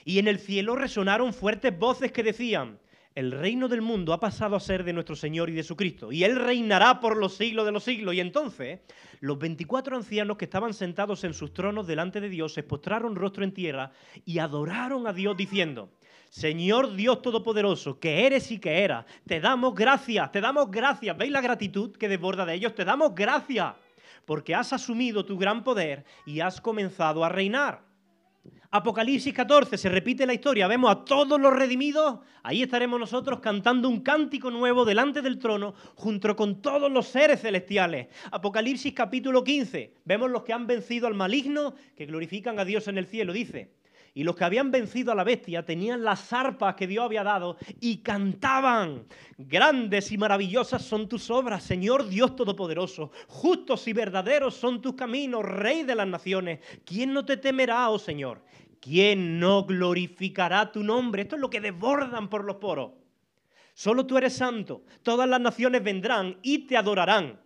Y 0.06 0.20
en 0.20 0.28
el 0.28 0.38
cielo 0.38 0.76
resonaron 0.76 1.34
fuertes 1.34 1.78
voces 1.78 2.12
que 2.12 2.22
decían, 2.22 2.78
el 3.16 3.32
reino 3.32 3.68
del 3.68 3.82
mundo 3.82 4.14
ha 4.14 4.20
pasado 4.20 4.56
a 4.56 4.60
ser 4.60 4.84
de 4.84 4.94
nuestro 4.94 5.16
Señor 5.16 5.50
y 5.50 5.54
de 5.54 5.64
su 5.64 5.76
Cristo, 5.76 6.12
y 6.12 6.24
Él 6.24 6.36
reinará 6.36 7.00
por 7.00 7.18
los 7.18 7.36
siglos 7.36 7.66
de 7.66 7.72
los 7.72 7.84
siglos. 7.84 8.14
Y 8.14 8.20
entonces 8.20 8.82
los 9.20 9.40
24 9.40 9.96
ancianos 9.96 10.38
que 10.38 10.46
estaban 10.46 10.76
sentados 10.76 11.24
en 11.24 11.34
sus 11.34 11.54
tronos 11.54 11.88
delante 11.88 12.22
de 12.22 12.30
Dios 12.30 12.54
se 12.54 12.62
postraron 12.62 13.16
rostro 13.16 13.44
en 13.44 13.54
tierra 13.54 13.92
y 14.26 14.38
adoraron 14.38 15.08
a 15.08 15.14
Dios 15.14 15.36
diciendo, 15.36 15.90
Señor 16.30 16.96
Dios 16.96 17.24
Todopoderoso, 17.24 18.00
que 18.00 18.28
eres 18.28 18.52
y 18.52 18.60
que 18.60 18.84
eras, 18.84 19.06
te 19.26 19.40
damos 19.40 19.74
gracias, 19.74 20.32
te 20.32 20.42
damos 20.42 20.70
gracias. 20.70 21.18
¿Veis 21.18 21.32
la 21.32 21.42
gratitud 21.42 21.96
que 21.96 22.10
desborda 22.10 22.46
de 22.46 22.54
ellos? 22.54 22.76
Te 22.76 22.86
damos 22.86 23.16
gracias 23.16 23.74
porque 24.26 24.54
has 24.54 24.72
asumido 24.74 25.26
tu 25.26 25.38
gran 25.38 25.64
poder 25.64 26.04
y 26.26 26.42
has 26.42 26.60
comenzado 26.60 27.24
a 27.24 27.30
reinar. 27.30 27.85
Apocalipsis 28.72 29.34
14, 29.34 29.78
se 29.78 29.90
repite 29.90 30.26
la 30.26 30.34
historia, 30.34 30.68
vemos 30.68 30.92
a 30.92 31.06
todos 31.06 31.40
los 31.40 31.54
redimidos, 31.54 32.20
ahí 32.44 32.64
estaremos 32.64 33.00
nosotros 33.00 33.40
cantando 33.40 33.88
un 33.88 34.02
cántico 34.02 34.52
nuevo 34.52 34.84
delante 34.84 35.22
del 35.22 35.40
trono, 35.40 35.74
junto 35.96 36.36
con 36.36 36.62
todos 36.62 36.92
los 36.92 37.08
seres 37.08 37.42
celestiales. 37.42 38.08
Apocalipsis 38.32 38.94
capítulo 38.94 39.44
15, 39.44 39.94
vemos 40.04 40.30
los 40.30 40.44
que 40.44 40.54
han 40.54 40.68
vencido 40.68 41.08
al 41.08 41.14
maligno, 41.14 41.76
que 41.96 42.06
glorifican 42.06 42.60
a 42.60 42.66
Dios 42.66 42.88
en 42.88 42.98
el 42.98 43.06
cielo, 43.06 43.32
dice, 43.32 43.72
Y 44.18 44.24
los 44.24 44.38
que 44.38 44.46
habían 44.46 44.72
vencido 44.72 45.12
a 45.12 45.16
la 45.16 45.26
bestia 45.26 45.66
tenían 45.66 46.02
las 46.02 46.32
arpas 46.32 46.76
que 46.76 46.88
Dios 46.88 47.04
había 47.04 47.22
dado 47.22 47.58
y 47.82 47.98
cantaban. 47.98 49.06
Grandes 49.38 50.10
y 50.10 50.18
maravillosas 50.18 50.84
son 50.84 51.10
tus 51.10 51.30
obras, 51.30 51.64
Señor 51.64 52.08
Dios 52.08 52.34
Todopoderoso. 52.34 53.12
Justos 53.28 53.86
y 53.90 53.94
verdaderos 53.94 54.56
son 54.56 54.82
tus 54.82 54.96
caminos, 54.96 55.44
Rey 55.44 55.84
de 55.84 55.96
las 55.96 56.08
naciones. 56.08 56.62
¿Quién 56.86 57.12
no 57.12 57.26
te 57.26 57.36
temerá, 57.36 57.90
oh 57.90 58.00
Señor? 58.00 58.42
¿Quién 58.80 59.38
no 59.38 59.66
glorificará 59.66 60.72
tu 60.72 60.82
nombre? 60.82 61.24
Esto 61.24 61.36
es 61.36 61.42
lo 61.42 61.50
que 61.50 61.60
desbordan 61.60 62.30
por 62.30 62.46
los 62.46 62.56
poros. 62.56 62.92
Solo 63.74 64.06
tú 64.06 64.18
eres 64.18 64.38
santo. 64.38 64.86
Todas 65.04 65.28
las 65.28 65.42
naciones 65.42 65.84
vendrán 65.84 66.38
y 66.42 66.60
te 66.68 66.78
adorarán 66.78 67.45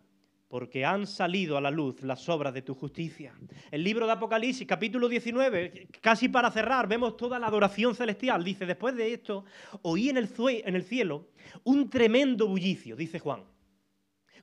porque 0.50 0.84
han 0.84 1.06
salido 1.06 1.58
a 1.58 1.62
la 1.62 1.70
luz 1.70 2.02
las 2.02 2.28
obras 2.28 2.54
de 2.56 2.64
tu 2.64 2.74
justicia. 2.74 3.34
El 3.70 3.84
libro 3.84 4.08
de 4.08 4.14
Apocalipsis, 4.14 4.68
capítulo 4.68 5.08
19, 5.08 5.88
casi 6.02 6.28
para 6.28 6.50
cerrar, 6.50 6.88
vemos 6.88 7.16
toda 7.16 7.38
la 7.38 7.46
adoración 7.46 7.94
celestial. 7.94 8.44
Dice, 8.44 8.66
después 8.66 8.96
de 8.96 9.14
esto, 9.14 9.46
oí 9.84 10.10
en 10.10 10.18
el, 10.18 10.28
en 10.66 10.76
el 10.76 10.84
cielo 10.84 11.28
un 11.64 11.88
tremendo 11.88 12.48
bullicio, 12.48 12.96
dice 12.96 13.20
Juan, 13.20 13.44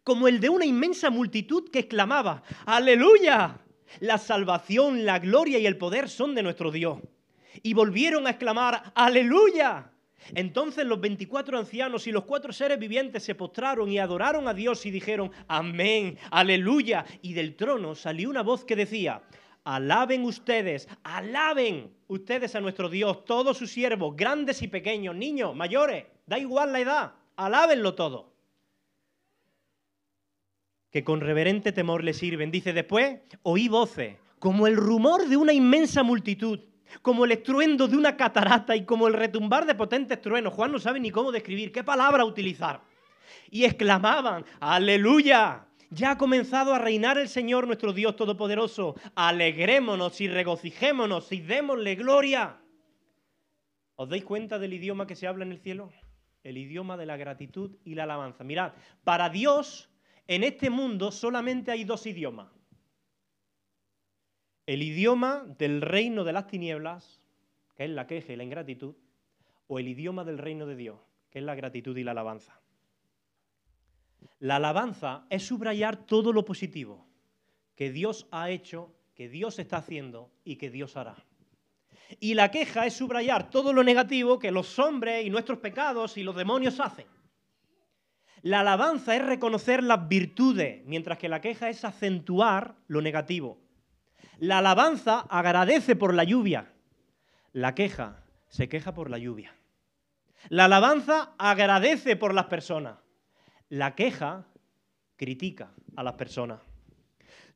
como 0.04 0.28
el 0.28 0.38
de 0.38 0.48
una 0.48 0.64
inmensa 0.64 1.10
multitud 1.10 1.68
que 1.70 1.80
exclamaba, 1.80 2.44
aleluya, 2.66 3.58
la 3.98 4.18
salvación, 4.18 5.04
la 5.04 5.18
gloria 5.18 5.58
y 5.58 5.66
el 5.66 5.76
poder 5.76 6.08
son 6.08 6.36
de 6.36 6.44
nuestro 6.44 6.70
Dios. 6.70 7.00
Y 7.64 7.74
volvieron 7.74 8.28
a 8.28 8.30
exclamar, 8.30 8.92
aleluya 8.94 9.90
entonces 10.34 10.84
los 10.84 11.00
24 11.00 11.58
ancianos 11.58 12.06
y 12.06 12.12
los 12.12 12.24
cuatro 12.24 12.52
seres 12.52 12.78
vivientes 12.78 13.22
se 13.22 13.34
postraron 13.34 13.90
y 13.90 13.98
adoraron 13.98 14.48
a 14.48 14.54
Dios 14.54 14.84
y 14.86 14.90
dijeron, 14.90 15.30
amén, 15.46 16.18
aleluya. 16.30 17.04
Y 17.22 17.34
del 17.34 17.54
trono 17.54 17.94
salió 17.94 18.30
una 18.30 18.42
voz 18.42 18.64
que 18.64 18.76
decía, 18.76 19.22
alaben 19.64 20.24
ustedes, 20.24 20.88
alaben 21.02 21.92
ustedes 22.08 22.54
a 22.54 22.60
nuestro 22.60 22.88
Dios, 22.88 23.24
todos 23.24 23.58
sus 23.58 23.70
siervos, 23.70 24.16
grandes 24.16 24.62
y 24.62 24.68
pequeños, 24.68 25.14
niños, 25.14 25.54
mayores, 25.54 26.06
da 26.26 26.38
igual 26.38 26.72
la 26.72 26.80
edad, 26.80 27.12
alábenlo 27.36 27.94
todo. 27.94 28.32
Que 30.90 31.04
con 31.04 31.20
reverente 31.20 31.72
temor 31.72 32.02
le 32.04 32.14
sirven. 32.14 32.50
Dice 32.50 32.72
después, 32.72 33.20
oí 33.42 33.68
voces, 33.68 34.16
como 34.38 34.66
el 34.66 34.76
rumor 34.76 35.28
de 35.28 35.36
una 35.36 35.52
inmensa 35.52 36.02
multitud 36.02 36.60
como 37.02 37.24
el 37.24 37.32
estruendo 37.32 37.88
de 37.88 37.96
una 37.96 38.16
catarata 38.16 38.76
y 38.76 38.84
como 38.84 39.08
el 39.08 39.14
retumbar 39.14 39.66
de 39.66 39.74
potentes 39.74 40.20
truenos. 40.20 40.54
Juan 40.54 40.72
no 40.72 40.78
sabe 40.78 41.00
ni 41.00 41.10
cómo 41.10 41.32
describir, 41.32 41.72
qué 41.72 41.84
palabra 41.84 42.24
utilizar. 42.24 42.80
Y 43.50 43.64
exclamaban, 43.64 44.44
aleluya, 44.60 45.66
ya 45.90 46.12
ha 46.12 46.18
comenzado 46.18 46.74
a 46.74 46.78
reinar 46.78 47.18
el 47.18 47.28
Señor 47.28 47.66
nuestro 47.66 47.92
Dios 47.92 48.16
Todopoderoso. 48.16 48.96
Alegrémonos 49.14 50.20
y 50.20 50.28
regocijémonos 50.28 51.30
y 51.32 51.40
démosle 51.40 51.94
gloria. 51.94 52.58
¿Os 53.96 54.08
dais 54.08 54.24
cuenta 54.24 54.58
del 54.58 54.74
idioma 54.74 55.06
que 55.06 55.16
se 55.16 55.26
habla 55.26 55.44
en 55.44 55.52
el 55.52 55.60
cielo? 55.60 55.90
El 56.42 56.58
idioma 56.58 56.96
de 56.96 57.06
la 57.06 57.16
gratitud 57.16 57.76
y 57.84 57.94
la 57.94 58.04
alabanza. 58.04 58.44
Mirad, 58.44 58.72
para 59.04 59.28
Dios 59.30 59.88
en 60.28 60.44
este 60.44 60.70
mundo 60.70 61.10
solamente 61.10 61.70
hay 61.70 61.84
dos 61.84 62.06
idiomas 62.06 62.55
el 64.66 64.82
idioma 64.82 65.44
del 65.58 65.80
reino 65.80 66.24
de 66.24 66.32
las 66.32 66.48
tinieblas, 66.48 67.20
que 67.76 67.84
es 67.84 67.90
la 67.90 68.06
queja 68.06 68.32
y 68.32 68.36
la 68.36 68.44
ingratitud, 68.44 68.96
o 69.68 69.78
el 69.78 69.88
idioma 69.88 70.24
del 70.24 70.38
reino 70.38 70.66
de 70.66 70.76
Dios, 70.76 70.98
que 71.30 71.38
es 71.38 71.44
la 71.44 71.54
gratitud 71.54 71.96
y 71.96 72.04
la 72.04 72.10
alabanza. 72.10 72.60
La 74.40 74.56
alabanza 74.56 75.26
es 75.30 75.46
subrayar 75.46 76.04
todo 76.06 76.32
lo 76.32 76.44
positivo 76.44 77.06
que 77.76 77.92
Dios 77.92 78.26
ha 78.30 78.50
hecho, 78.50 78.92
que 79.14 79.28
Dios 79.28 79.58
está 79.58 79.78
haciendo 79.78 80.30
y 80.44 80.56
que 80.56 80.70
Dios 80.70 80.96
hará. 80.96 81.16
Y 82.20 82.34
la 82.34 82.50
queja 82.50 82.86
es 82.86 82.94
subrayar 82.94 83.50
todo 83.50 83.72
lo 83.72 83.84
negativo 83.84 84.38
que 84.38 84.50
los 84.50 84.78
hombres 84.78 85.26
y 85.26 85.30
nuestros 85.30 85.58
pecados 85.58 86.16
y 86.16 86.22
los 86.22 86.36
demonios 86.36 86.80
hacen. 86.80 87.06
La 88.42 88.60
alabanza 88.60 89.14
es 89.14 89.24
reconocer 89.24 89.82
las 89.82 90.08
virtudes, 90.08 90.82
mientras 90.86 91.18
que 91.18 91.28
la 91.28 91.40
queja 91.40 91.68
es 91.68 91.84
acentuar 91.84 92.76
lo 92.86 93.02
negativo. 93.02 93.65
La 94.38 94.58
alabanza 94.58 95.20
agradece 95.30 95.96
por 95.96 96.12
la 96.12 96.24
lluvia. 96.24 96.72
La 97.52 97.74
queja 97.74 98.22
se 98.48 98.68
queja 98.68 98.92
por 98.92 99.10
la 99.10 99.18
lluvia. 99.18 99.54
La 100.48 100.66
alabanza 100.66 101.32
agradece 101.38 102.16
por 102.16 102.34
las 102.34 102.46
personas. 102.46 102.98
La 103.68 103.94
queja 103.94 104.46
critica 105.16 105.70
a 105.96 106.02
las 106.02 106.14
personas. 106.14 106.60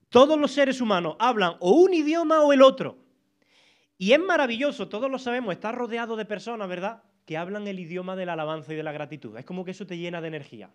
Todos 0.09 0.39
los 0.39 0.53
seres 0.53 0.81
humanos 0.81 1.17
hablan 1.19 1.57
o 1.61 1.73
un 1.73 1.95
idioma 1.95 2.41
o 2.41 2.53
el 2.53 2.63
otro. 2.63 2.99
Y 3.97 4.13
es 4.13 4.19
maravilloso, 4.19 4.89
todos 4.89 5.11
lo 5.11 5.19
sabemos, 5.19 5.53
está 5.53 5.73
rodeado 5.73 6.17
de 6.17 6.25
personas, 6.25 6.69
¿verdad? 6.69 7.03
Que 7.27 7.37
hablan 7.37 7.69
el 7.69 7.79
idioma 7.79 8.17
de 8.17 8.25
la 8.25 8.33
alabanza 8.33 8.73
y 8.73 8.77
de 8.77 8.83
la 8.83 8.93
gratitud. 8.93 9.37
Es 9.37 9.45
como 9.45 9.65
que 9.65 9.73
eso 9.73 9.87
te 9.87 9.99
llena 9.99 10.23
de 10.23 10.29
energía. 10.29 10.71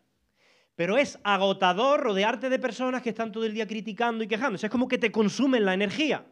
Pero 0.75 0.97
es 0.97 1.17
agotador 1.23 2.01
rodearte 2.01 2.49
de 2.49 2.59
personas 2.59 3.01
que 3.01 3.09
están 3.09 3.31
todo 3.31 3.45
el 3.45 3.53
día 3.53 3.67
criticando 3.67 4.23
y 4.23 4.27
quejándose. 4.27 4.67
Es 4.67 4.71
como 4.71 4.87
que 4.87 4.97
te 4.97 5.11
consumen 5.11 5.65
la 5.65 5.73
energía. 5.73 6.25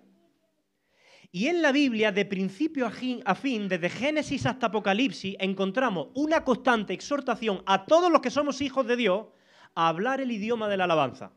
Y 1.31 1.47
en 1.47 1.61
la 1.61 1.71
Biblia, 1.71 2.11
de 2.11 2.25
principio 2.25 2.85
a 2.85 3.35
fin, 3.35 3.67
desde 3.67 3.89
Génesis 3.89 4.45
hasta 4.45 4.67
Apocalipsis, 4.67 5.35
encontramos 5.39 6.09
una 6.13 6.43
constante 6.43 6.93
exhortación 6.93 7.63
a 7.65 7.85
todos 7.85 8.11
los 8.11 8.21
que 8.21 8.29
somos 8.29 8.61
hijos 8.61 8.85
de 8.85 8.97
Dios 8.97 9.25
a 9.73 9.87
hablar 9.87 10.21
el 10.21 10.31
idioma 10.31 10.67
de 10.67 10.77
la 10.77 10.83
alabanza. 10.83 11.31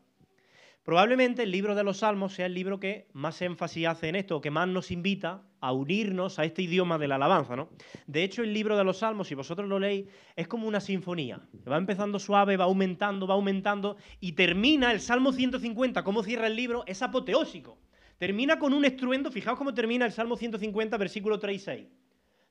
Probablemente 0.87 1.43
el 1.43 1.51
libro 1.51 1.75
de 1.75 1.83
los 1.83 1.97
Salmos 1.97 2.31
sea 2.31 2.45
el 2.45 2.53
libro 2.53 2.79
que 2.79 3.09
más 3.11 3.41
énfasis 3.41 3.87
hace 3.87 4.07
en 4.07 4.15
esto, 4.15 4.39
que 4.39 4.51
más 4.51 4.69
nos 4.69 4.89
invita 4.89 5.43
a 5.59 5.73
unirnos 5.73 6.39
a 6.39 6.45
este 6.45 6.61
idioma 6.61 6.97
de 6.97 7.09
la 7.09 7.15
alabanza. 7.15 7.57
¿no? 7.57 7.67
De 8.05 8.23
hecho, 8.23 8.41
el 8.41 8.53
libro 8.53 8.77
de 8.77 8.85
los 8.85 8.99
Salmos, 8.99 9.27
si 9.27 9.35
vosotros 9.35 9.67
lo 9.67 9.79
leéis, 9.79 10.05
es 10.37 10.47
como 10.47 10.65
una 10.65 10.79
sinfonía. 10.79 11.41
Va 11.69 11.75
empezando 11.75 12.19
suave, 12.19 12.55
va 12.55 12.63
aumentando, 12.63 13.27
va 13.27 13.33
aumentando 13.33 13.97
y 14.21 14.31
termina 14.31 14.93
el 14.93 15.01
Salmo 15.01 15.33
150, 15.33 16.05
cómo 16.05 16.23
cierra 16.23 16.47
el 16.47 16.55
libro, 16.55 16.85
es 16.87 17.01
apoteósico. 17.01 17.77
Termina 18.17 18.57
con 18.57 18.73
un 18.73 18.85
estruendo, 18.85 19.29
fijaos 19.29 19.57
cómo 19.57 19.73
termina 19.73 20.05
el 20.05 20.13
Salmo 20.13 20.37
150, 20.37 20.95
versículo 20.95 21.37
3 21.37 21.53
y 21.53 21.59
6. 21.59 21.87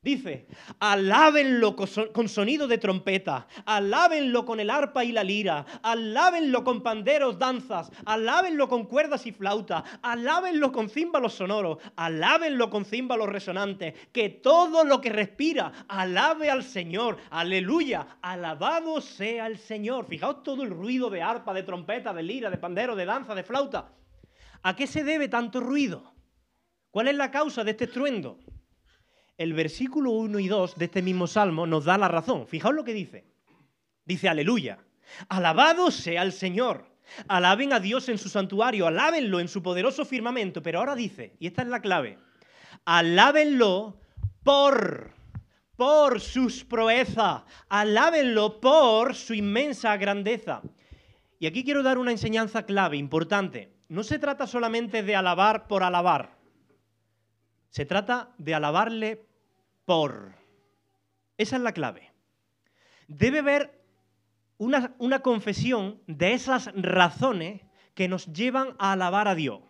Dice, 0.06 0.46
alábenlo 0.78 1.74
con 1.74 2.28
sonido 2.28 2.68
de 2.68 2.78
trompeta, 2.78 3.48
alábenlo 3.64 4.44
con 4.44 4.60
el 4.60 4.70
arpa 4.70 5.02
y 5.02 5.10
la 5.10 5.24
lira, 5.24 5.66
alábenlo 5.82 6.62
con 6.62 6.80
panderos, 6.84 7.40
danzas, 7.40 7.90
alábenlo 8.04 8.68
con 8.68 8.84
cuerdas 8.84 9.26
y 9.26 9.32
flauta, 9.32 9.82
alábenlo 10.02 10.70
con 10.70 10.88
címbalos 10.88 11.34
sonoros, 11.34 11.78
alábenlo 11.96 12.70
con 12.70 12.84
címbalos 12.84 13.28
resonantes, 13.28 13.94
que 14.12 14.28
todo 14.28 14.84
lo 14.84 15.00
que 15.00 15.10
respira 15.10 15.72
alabe 15.88 16.50
al 16.50 16.62
Señor, 16.62 17.16
aleluya, 17.30 18.18
alabado 18.22 19.00
sea 19.00 19.48
el 19.48 19.58
Señor. 19.58 20.06
Fijaos 20.06 20.44
todo 20.44 20.62
el 20.62 20.70
ruido 20.70 21.10
de 21.10 21.20
arpa, 21.20 21.52
de 21.52 21.64
trompeta, 21.64 22.14
de 22.14 22.22
lira, 22.22 22.48
de 22.48 22.58
pandero, 22.58 22.94
de 22.94 23.06
danza, 23.06 23.34
de 23.34 23.42
flauta. 23.42 23.90
¿A 24.62 24.76
qué 24.76 24.86
se 24.86 25.02
debe 25.02 25.26
tanto 25.26 25.58
ruido? 25.58 26.14
¿Cuál 26.92 27.08
es 27.08 27.16
la 27.16 27.32
causa 27.32 27.64
de 27.64 27.72
este 27.72 27.86
estruendo? 27.86 28.38
El 29.38 29.52
versículo 29.52 30.12
1 30.12 30.38
y 30.38 30.48
2 30.48 30.76
de 30.76 30.84
este 30.86 31.02
mismo 31.02 31.26
salmo 31.26 31.66
nos 31.66 31.84
da 31.84 31.98
la 31.98 32.08
razón. 32.08 32.46
Fijaos 32.46 32.74
lo 32.74 32.84
que 32.84 32.94
dice. 32.94 33.24
Dice, 34.04 34.28
aleluya. 34.28 34.78
Alabado 35.28 35.90
sea 35.90 36.22
el 36.22 36.32
Señor. 36.32 36.96
Alaben 37.28 37.72
a 37.72 37.80
Dios 37.80 38.08
en 38.08 38.18
su 38.18 38.28
santuario, 38.28 38.86
alábenlo 38.86 39.38
en 39.38 39.48
su 39.48 39.62
poderoso 39.62 40.04
firmamento. 40.04 40.62
Pero 40.62 40.80
ahora 40.80 40.94
dice, 40.94 41.36
y 41.38 41.46
esta 41.46 41.62
es 41.62 41.68
la 41.68 41.80
clave, 41.80 42.18
alábenlo 42.84 44.00
por, 44.42 45.12
por 45.76 46.20
sus 46.20 46.64
proezas, 46.64 47.42
alábenlo 47.68 48.60
por 48.60 49.14
su 49.14 49.34
inmensa 49.34 49.96
grandeza. 49.96 50.62
Y 51.38 51.46
aquí 51.46 51.62
quiero 51.62 51.82
dar 51.82 51.98
una 51.98 52.10
enseñanza 52.10 52.64
clave, 52.64 52.96
importante. 52.96 53.76
No 53.88 54.02
se 54.02 54.18
trata 54.18 54.46
solamente 54.46 55.02
de 55.02 55.14
alabar 55.14 55.68
por 55.68 55.84
alabar. 55.84 56.35
Se 57.76 57.84
trata 57.84 58.30
de 58.38 58.54
alabarle 58.54 59.26
por. 59.84 60.32
Esa 61.36 61.56
es 61.56 61.62
la 61.62 61.72
clave. 61.72 62.10
Debe 63.06 63.40
haber 63.40 63.84
una, 64.56 64.94
una 64.96 65.20
confesión 65.20 66.00
de 66.06 66.32
esas 66.32 66.70
razones 66.74 67.60
que 67.92 68.08
nos 68.08 68.32
llevan 68.32 68.76
a 68.78 68.92
alabar 68.92 69.28
a 69.28 69.34
Dios. 69.34 69.60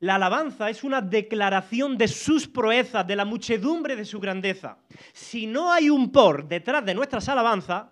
La 0.00 0.16
alabanza 0.16 0.68
es 0.68 0.84
una 0.84 1.00
declaración 1.00 1.96
de 1.96 2.08
sus 2.08 2.46
proezas, 2.46 3.06
de 3.06 3.16
la 3.16 3.24
muchedumbre 3.24 3.96
de 3.96 4.04
su 4.04 4.20
grandeza. 4.20 4.76
Si 5.14 5.46
no 5.46 5.72
hay 5.72 5.88
un 5.88 6.12
por 6.12 6.46
detrás 6.46 6.84
de 6.84 6.94
nuestras 6.94 7.26
alabanzas, 7.30 7.86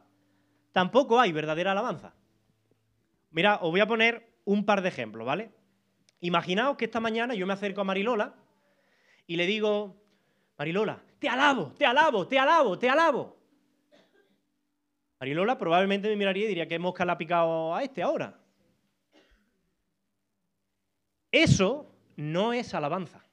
tampoco 0.72 1.18
hay 1.18 1.32
verdadera 1.32 1.72
alabanza. 1.72 2.12
Mira, 3.30 3.60
os 3.62 3.70
voy 3.70 3.80
a 3.80 3.88
poner 3.88 4.28
un 4.44 4.66
par 4.66 4.82
de 4.82 4.90
ejemplos, 4.90 5.26
¿vale? 5.26 5.52
Imaginaos 6.20 6.76
que 6.76 6.84
esta 6.84 7.00
mañana 7.00 7.32
yo 7.32 7.46
me 7.46 7.54
acerco 7.54 7.80
a 7.80 7.84
Marilola 7.84 8.43
y 9.26 9.36
le 9.36 9.46
digo, 9.46 9.96
Marilola, 10.58 11.02
te 11.18 11.28
alabo, 11.28 11.72
te 11.72 11.86
alabo, 11.86 12.26
te 12.28 12.38
alabo, 12.38 12.78
te 12.78 12.88
alabo. 12.88 13.36
Marilola 15.20 15.56
probablemente 15.56 16.08
me 16.08 16.16
miraría 16.16 16.44
y 16.44 16.48
diría 16.48 16.68
que 16.68 16.78
mosca 16.78 17.04
le 17.04 17.12
ha 17.12 17.18
picado 17.18 17.74
a 17.74 17.82
este 17.82 18.02
ahora. 18.02 18.38
Eso 21.32 21.90
no 22.16 22.52
es 22.52 22.74
alabanza. 22.74 23.24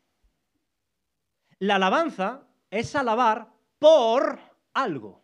La 1.60 1.76
alabanza 1.76 2.48
es 2.72 2.96
alabar 2.96 3.50
por 3.78 4.40
algo. 4.74 5.22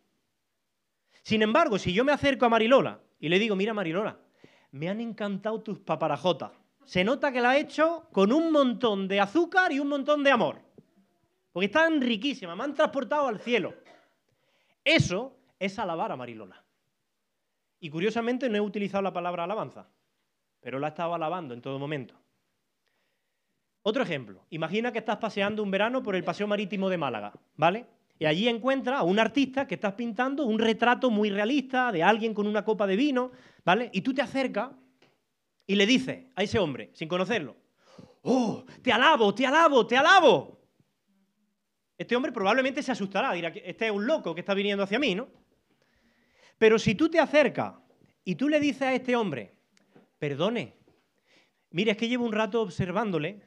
Sin 1.24 1.42
embargo, 1.42 1.80
si 1.80 1.94
yo 1.94 2.06
me 2.06 2.12
acerco 2.12 2.46
a 2.46 2.50
Marilola 2.50 3.02
y 3.20 3.30
le 3.30 3.40
digo, 3.40 3.56
mira 3.56 3.74
Marilola, 3.74 4.20
me 4.72 4.90
han 4.90 5.02
encantado 5.02 5.62
tus 5.62 5.80
paparajotas. 5.80 6.52
Se 6.88 7.04
nota 7.04 7.34
que 7.34 7.42
la 7.42 7.50
ha 7.50 7.58
hecho 7.58 8.08
con 8.14 8.32
un 8.32 8.50
montón 8.50 9.10
de 9.10 9.20
azúcar 9.20 9.74
y 9.74 9.80
un 9.80 9.90
montón 9.90 10.24
de 10.24 10.32
amor. 10.32 10.62
Porque 11.52 11.66
están 11.66 12.00
riquísimas, 12.00 12.56
me 12.56 12.64
han 12.64 12.74
transportado 12.74 13.28
al 13.28 13.42
cielo. 13.42 13.74
Eso 14.86 15.38
es 15.60 15.78
alabar 15.80 16.14
a 16.14 16.16
Marilola. 16.16 16.64
Y 17.82 17.90
curiosamente 17.90 18.48
no 18.48 18.56
he 18.56 18.62
utilizado 18.62 19.02
la 19.02 19.12
palabra 19.12 19.44
alabanza, 19.44 19.90
pero 20.62 20.80
la 20.80 20.88
he 20.88 20.90
estado 20.92 21.14
alabando 21.14 21.54
en 21.54 21.62
todo 21.62 21.78
momento. 21.78 22.16
Otro 23.82 24.02
ejemplo, 24.02 24.46
imagina 24.50 24.94
que 24.94 25.00
estás 25.00 25.18
paseando 25.18 25.64
un 25.64 25.72
verano 25.72 26.02
por 26.02 26.16
el 26.16 26.24
Paseo 26.24 26.48
Marítimo 26.48 26.90
de 26.90 26.98
Málaga, 26.98 27.34
¿vale? 27.58 27.86
Y 28.18 28.26
allí 28.26 28.48
encuentras 28.48 29.02
a 29.02 29.04
un 29.04 29.20
artista 29.20 29.68
que 29.68 29.76
estás 29.76 29.94
pintando 29.96 30.46
un 30.46 30.58
retrato 30.58 31.10
muy 31.10 31.32
realista 31.32 31.92
de 31.92 32.02
alguien 32.02 32.34
con 32.34 32.48
una 32.48 32.64
copa 32.64 32.88
de 32.88 32.96
vino, 32.96 33.32
¿vale? 33.66 33.90
Y 33.92 34.02
tú 34.02 34.14
te 34.14 34.22
acercas 34.22 34.70
y 35.68 35.76
le 35.76 35.86
dices 35.86 36.26
a 36.36 36.44
ese 36.44 36.58
hombre, 36.58 36.90
sin 36.94 37.08
conocerlo, 37.08 37.58
¡Oh, 38.30 38.66
te 38.82 38.92
alabo, 38.92 39.34
te 39.34 39.46
alabo, 39.46 39.86
te 39.88 39.96
alabo! 39.96 40.60
Este 41.98 42.16
hombre 42.16 42.32
probablemente 42.32 42.84
se 42.84 42.92
asustará, 42.92 43.34
dirá, 43.34 43.50
este 43.50 43.86
es 43.86 43.92
un 43.92 44.06
loco 44.06 44.36
que 44.36 44.42
está 44.42 44.54
viniendo 44.54 44.84
hacia 44.84 45.00
mí, 45.00 45.16
¿no? 45.16 45.30
Pero 46.58 46.78
si 46.78 46.96
tú 46.96 47.10
te 47.10 47.20
acercas 47.20 47.76
y 48.24 48.36
tú 48.36 48.50
le 48.50 48.60
dices 48.60 48.82
a 48.82 48.94
este 48.94 49.16
hombre, 49.16 49.54
perdone, 50.20 50.76
mire, 51.72 51.92
es 51.92 51.98
que 51.98 52.10
llevo 52.10 52.26
un 52.26 52.34
rato 52.34 52.62
observándole 52.62 53.42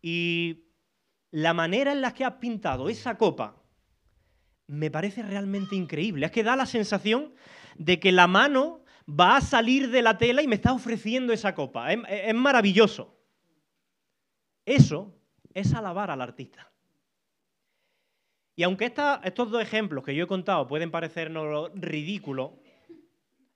y 0.00 0.64
la 1.30 1.52
manera 1.52 1.92
en 1.92 2.00
la 2.00 2.14
que 2.14 2.24
has 2.24 2.34
pintado 2.34 2.88
esa 2.88 3.18
copa 3.18 3.56
me 4.66 4.90
parece 4.90 5.22
realmente 5.22 5.74
increíble. 5.74 6.26
Es 6.26 6.32
que 6.32 6.44
da 6.44 6.54
la 6.54 6.66
sensación 6.66 7.34
de 7.76 7.98
que 7.98 8.12
la 8.12 8.28
mano 8.28 8.84
va 9.18 9.36
a 9.36 9.40
salir 9.40 9.90
de 9.90 10.02
la 10.02 10.18
tela 10.18 10.42
y 10.42 10.46
me 10.46 10.56
está 10.56 10.72
ofreciendo 10.72 11.32
esa 11.32 11.54
copa. 11.54 11.92
Es, 11.92 12.34
maravilloso. 12.34 13.16
Eso 14.64 15.14
es 15.54 15.74
alabar 15.74 16.10
al 16.10 16.20
artista. 16.20 16.70
Y 18.54 18.62
aunque 18.62 18.84
estos 19.24 19.50
dos 19.50 19.62
ejemplos 19.62 20.04
que 20.04 20.14
yo 20.14 20.24
he 20.24 20.28
contado 20.28 20.66
pueden 20.66 20.90
parecernos 20.90 21.70
ridículos, 21.74 22.52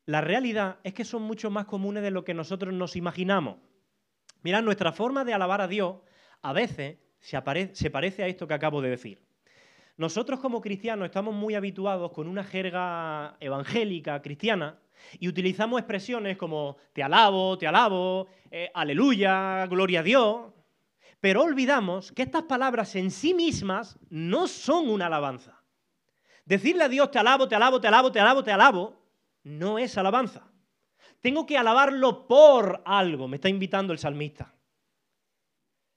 la 0.07 0.21
realidad 0.21 0.79
es 0.83 0.95
que 0.95 1.05
son 1.05 1.23
mucho 1.23 1.51
más 1.51 1.67
comunes 1.67 2.03
de 2.03 2.11
lo 2.11 2.25
que 2.25 2.35
nosotros 2.35 2.73
nos 2.73 2.97
imaginamos. 2.97 3.59
Mirad, 4.43 4.63
nuestra 4.63 4.93
forma 4.93 5.25
de 5.25 5.35
alabar 5.35 5.61
a 5.61 5.69
Dios 5.69 5.97
a 6.43 6.53
veces 6.53 6.99
se, 7.21 7.43
se 7.75 7.91
parece 7.91 8.23
a 8.23 8.27
esto 8.27 8.47
que 8.47 8.55
acabo 8.55 8.83
de 8.83 8.91
decir. 8.91 9.23
Nosotros 9.97 10.41
como 10.41 10.61
cristianos 10.61 11.07
estamos 11.07 11.35
muy 11.35 11.55
habituados 11.55 12.11
con 12.13 12.27
una 12.27 12.45
jerga 12.45 13.37
evangélica 13.41 14.21
cristiana 14.23 14.79
y 15.19 15.29
utilizamos 15.29 15.81
expresiones 15.81 16.37
como 16.37 16.77
te 16.93 17.03
alabo, 17.03 17.59
te 17.59 17.67
alabo, 17.67 18.29
eh, 18.51 18.71
aleluya, 18.75 19.67
gloria 19.67 20.01
a 20.01 20.03
Dios, 20.03 20.53
pero 21.21 21.43
olvidamos 21.43 22.13
que 22.13 22.23
estas 22.23 22.43
palabras 22.43 22.95
en 22.97 23.11
sí 23.11 23.35
mismas 23.35 23.99
no 24.11 24.47
son 24.47 24.89
una 24.89 25.07
alabanza. 25.07 25.63
Decirle 26.45 26.85
a 26.85 26.89
Dios 26.89 27.11
te 27.11 27.19
alabo, 27.19 27.49
te 27.49 27.55
alabo, 27.55 27.81
te 27.81 27.89
alabo, 27.89 28.13
te 28.13 28.21
alabo, 28.21 28.45
te 28.45 28.53
alabo, 28.53 29.03
no 29.43 29.79
es 29.79 29.97
alabanza. 29.97 30.51
Tengo 31.21 31.47
que 31.47 31.57
alabarlo 31.57 32.27
por 32.27 32.83
algo, 32.85 33.29
me 33.29 33.37
está 33.37 33.49
invitando 33.49 33.93
el 33.93 33.99
salmista. 33.99 34.55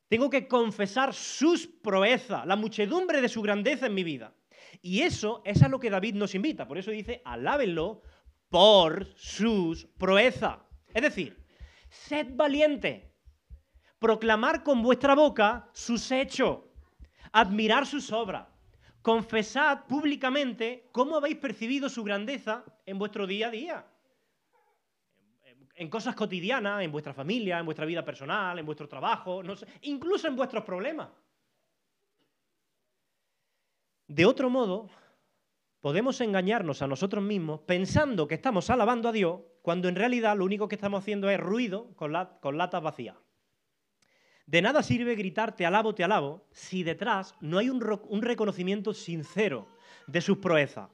Tengo 0.07 0.29
que 0.29 0.47
confesar 0.47 1.13
sus 1.13 1.67
proezas, 1.67 2.45
la 2.45 2.55
muchedumbre 2.55 3.19
de 3.19 3.27
su 3.27 3.41
grandeza 3.41 3.87
en 3.87 3.93
mi 3.93 4.05
vida. 4.05 4.33
Y 4.81 5.01
eso 5.01 5.41
es 5.43 5.61
a 5.63 5.67
lo 5.67 5.79
que 5.79 5.89
David 5.89 6.15
nos 6.15 6.35
invita. 6.35 6.67
Por 6.67 6.77
eso 6.77 6.91
dice, 6.91 7.21
alábenlo 7.25 8.01
por 8.49 9.05
sus 9.15 9.85
proezas. 9.97 10.57
Es 10.93 11.01
decir, 11.01 11.45
sed 11.89 12.27
valiente, 12.35 13.13
proclamar 13.99 14.63
con 14.63 14.81
vuestra 14.81 15.15
boca 15.15 15.69
sus 15.73 16.11
hechos, 16.11 16.59
admirar 17.31 17.85
sus 17.85 18.11
obras, 18.11 18.47
confesad 19.01 19.85
públicamente 19.85 20.89
cómo 20.91 21.17
habéis 21.17 21.37
percibido 21.37 21.89
su 21.89 22.03
grandeza 22.03 22.63
en 22.85 22.97
vuestro 22.99 23.27
día 23.27 23.47
a 23.47 23.51
día 23.51 23.85
en 25.77 25.89
cosas 25.89 26.15
cotidianas, 26.15 26.81
en 26.81 26.91
vuestra 26.91 27.13
familia, 27.13 27.59
en 27.59 27.65
vuestra 27.65 27.85
vida 27.85 28.03
personal, 28.03 28.57
en 28.57 28.65
vuestro 28.65 28.87
trabajo, 28.87 29.43
incluso 29.81 30.27
en 30.27 30.35
vuestros 30.35 30.63
problemas. 30.63 31.09
De 34.07 34.25
otro 34.25 34.49
modo, 34.49 34.89
podemos 35.87 36.19
engañarnos 36.19 36.81
a 36.81 36.87
nosotros 36.87 37.23
mismos 37.23 37.61
pensando 37.61 38.27
que 38.27 38.35
estamos 38.35 38.69
alabando 38.69 39.07
a 39.07 39.13
Dios 39.13 39.39
cuando 39.61 39.87
en 39.87 39.95
realidad 39.95 40.35
lo 40.35 40.43
único 40.43 40.67
que 40.67 40.75
estamos 40.75 41.01
haciendo 41.01 41.29
es 41.29 41.39
ruido 41.39 41.95
con, 41.95 42.13
con 42.41 42.57
latas 42.57 42.83
vacías. 42.83 43.15
De 44.45 44.61
nada 44.61 44.83
sirve 44.83 45.15
gritar 45.15 45.55
te 45.55 45.65
alabo, 45.65 45.95
te 45.95 46.03
alabo, 46.03 46.45
si 46.51 46.83
detrás 46.83 47.35
no 47.39 47.57
hay 47.57 47.69
un, 47.69 47.81
un 48.09 48.21
reconocimiento 48.21 48.93
sincero 48.93 49.69
de 50.07 50.19
sus 50.19 50.39
proezas. 50.39 50.89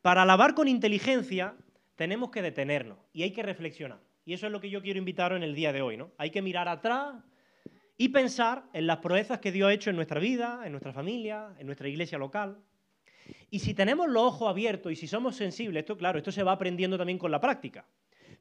Para 0.00 0.22
alabar 0.22 0.54
con 0.54 0.68
inteligencia 0.68 1.56
tenemos 1.96 2.30
que 2.30 2.40
detenernos 2.40 2.98
y 3.12 3.24
hay 3.24 3.32
que 3.32 3.42
reflexionar. 3.42 3.98
Y 4.24 4.34
eso 4.34 4.46
es 4.46 4.52
lo 4.52 4.60
que 4.60 4.70
yo 4.70 4.80
quiero 4.80 5.00
invitaros 5.00 5.38
en 5.38 5.42
el 5.42 5.56
día 5.56 5.72
de 5.72 5.82
hoy, 5.82 5.96
¿no? 5.96 6.12
Hay 6.18 6.30
que 6.30 6.40
mirar 6.40 6.68
atrás 6.68 7.16
y 7.96 8.10
pensar 8.10 8.62
en 8.74 8.86
las 8.86 8.98
proezas 8.98 9.40
que 9.40 9.50
Dios 9.50 9.70
ha 9.70 9.72
hecho 9.72 9.90
en 9.90 9.96
nuestra 9.96 10.20
vida, 10.20 10.62
en 10.66 10.70
nuestra 10.70 10.92
familia, 10.92 11.48
en 11.58 11.66
nuestra 11.66 11.88
iglesia 11.88 12.16
local. 12.16 12.62
Y 13.50 13.58
si 13.58 13.74
tenemos 13.74 14.08
los 14.08 14.22
ojos 14.22 14.48
abiertos 14.48 14.92
y 14.92 14.96
si 14.96 15.06
somos 15.06 15.36
sensibles, 15.36 15.80
esto 15.80 15.96
claro, 15.96 16.18
esto 16.18 16.32
se 16.32 16.42
va 16.42 16.52
aprendiendo 16.52 16.96
también 16.96 17.18
con 17.18 17.30
la 17.30 17.40
práctica. 17.40 17.86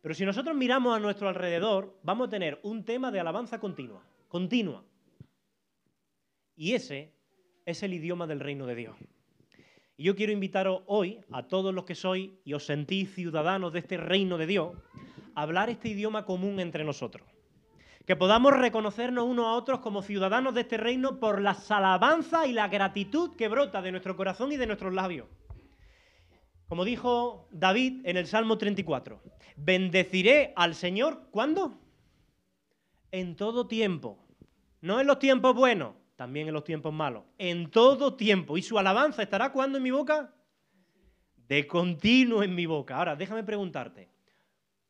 Pero 0.02 0.14
si 0.14 0.26
nosotros 0.26 0.56
miramos 0.56 0.96
a 0.96 1.00
nuestro 1.00 1.28
alrededor, 1.28 2.00
vamos 2.04 2.28
a 2.28 2.32
tener 2.32 2.60
un 2.64 2.86
tema 2.86 3.12
de 3.12 3.20
alabanza 3.20 3.60
continua, 3.60 4.04
continua. 4.28 4.84
Y 6.56 6.74
ese 6.74 7.14
es 7.66 7.84
el 7.84 7.94
idioma 7.94 8.28
del 8.28 8.40
reino 8.40 8.66
de 8.66 8.76
Dios. 8.76 8.96
Y 9.98 10.04
yo 10.04 10.16
quiero 10.16 10.32
invitaros 10.32 10.84
hoy 10.86 11.20
a 11.32 11.48
todos 11.48 11.74
los 11.74 11.84
que 11.84 11.96
sois 11.96 12.32
y 12.46 12.54
os 12.54 12.66
sentís 12.66 13.14
ciudadanos 13.14 13.74
de 13.74 13.80
este 13.80 13.98
reino 13.98 14.38
de 14.38 14.48
Dios 14.48 14.78
hablar 15.36 15.70
este 15.70 15.90
idioma 15.90 16.26
común 16.26 16.60
entre 16.60 16.84
nosotros. 16.84 17.28
Que 18.10 18.16
podamos 18.16 18.58
reconocernos 18.58 19.24
unos 19.24 19.46
a 19.46 19.52
otros 19.52 19.82
como 19.82 20.02
ciudadanos 20.02 20.56
de 20.56 20.62
este 20.62 20.78
reino 20.78 21.20
por 21.20 21.42
la 21.42 21.56
alabanzas 21.70 22.48
y 22.48 22.54
la 22.54 22.68
gratitud 22.68 23.36
que 23.36 23.48
brota 23.48 23.84
de 23.84 23.92
nuestro 23.92 24.18
corazón 24.18 24.52
y 24.52 24.58
de 24.58 24.66
nuestros 24.66 24.96
labios. 24.96 25.28
Como 26.68 26.86
dijo 26.86 27.48
David 27.52 28.02
en 28.06 28.18
el 28.18 28.26
Salmo 28.26 28.58
34, 28.58 29.22
bendeciré 29.58 30.54
al 30.56 30.74
Señor, 30.74 31.28
¿cuándo? 31.30 31.78
En 33.12 33.36
todo 33.36 33.68
tiempo. 33.68 34.18
No 34.82 35.00
en 35.00 35.06
los 35.06 35.20
tiempos 35.20 35.54
buenos, 35.54 35.94
también 36.16 36.48
en 36.48 36.56
los 36.56 36.64
tiempos 36.64 36.92
malos. 36.92 37.26
En 37.38 37.70
todo 37.70 38.16
tiempo. 38.16 38.58
¿Y 38.58 38.64
su 38.64 38.80
alabanza 38.80 39.22
estará 39.22 39.52
cuándo 39.52 39.78
en 39.78 39.84
mi 39.84 39.92
boca? 39.92 40.34
De 41.48 41.68
continuo 41.68 42.42
en 42.42 42.56
mi 42.56 42.66
boca. 42.66 42.98
Ahora, 42.98 43.16
déjame 43.16 43.44
preguntarte, 43.44 44.10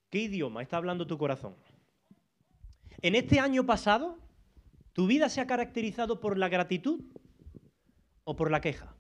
¿Qué 0.10 0.19
idioma 0.19 0.62
está 0.63 0.77
hablando 0.77 1.05
tu 1.05 1.17
corazón? 1.17 1.55
En 3.02 3.15
este 3.15 3.39
año 3.39 3.65
pasado, 3.65 4.17
¿tu 4.93 5.08
vida 5.08 5.30
se 5.30 5.41
ha 5.41 5.47
caracterizado 5.47 6.19
por 6.19 6.38
la 6.38 6.49
gratitud 6.49 7.02
o 8.23 8.36
por 8.36 8.52
la 8.52 8.62
queja? 8.62 8.95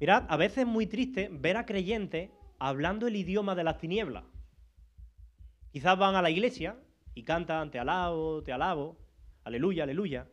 Mirad, 0.00 0.24
a 0.28 0.36
veces 0.36 0.58
es 0.58 0.66
muy 0.66 0.86
triste 0.86 1.28
ver 1.30 1.56
a 1.56 1.64
creyentes 1.64 2.30
hablando 2.58 3.06
el 3.06 3.16
idioma 3.16 3.54
de 3.54 3.64
las 3.64 3.78
tinieblas. 3.78 4.24
Quizás 5.70 5.96
van 5.96 6.16
a 6.16 6.22
la 6.22 6.30
iglesia 6.30 6.76
y 7.14 7.22
cantan 7.22 7.70
te 7.70 7.78
alabo, 7.78 8.42
te 8.42 8.52
alabo, 8.52 8.98
aleluya, 9.44 9.84
aleluya. 9.84 10.26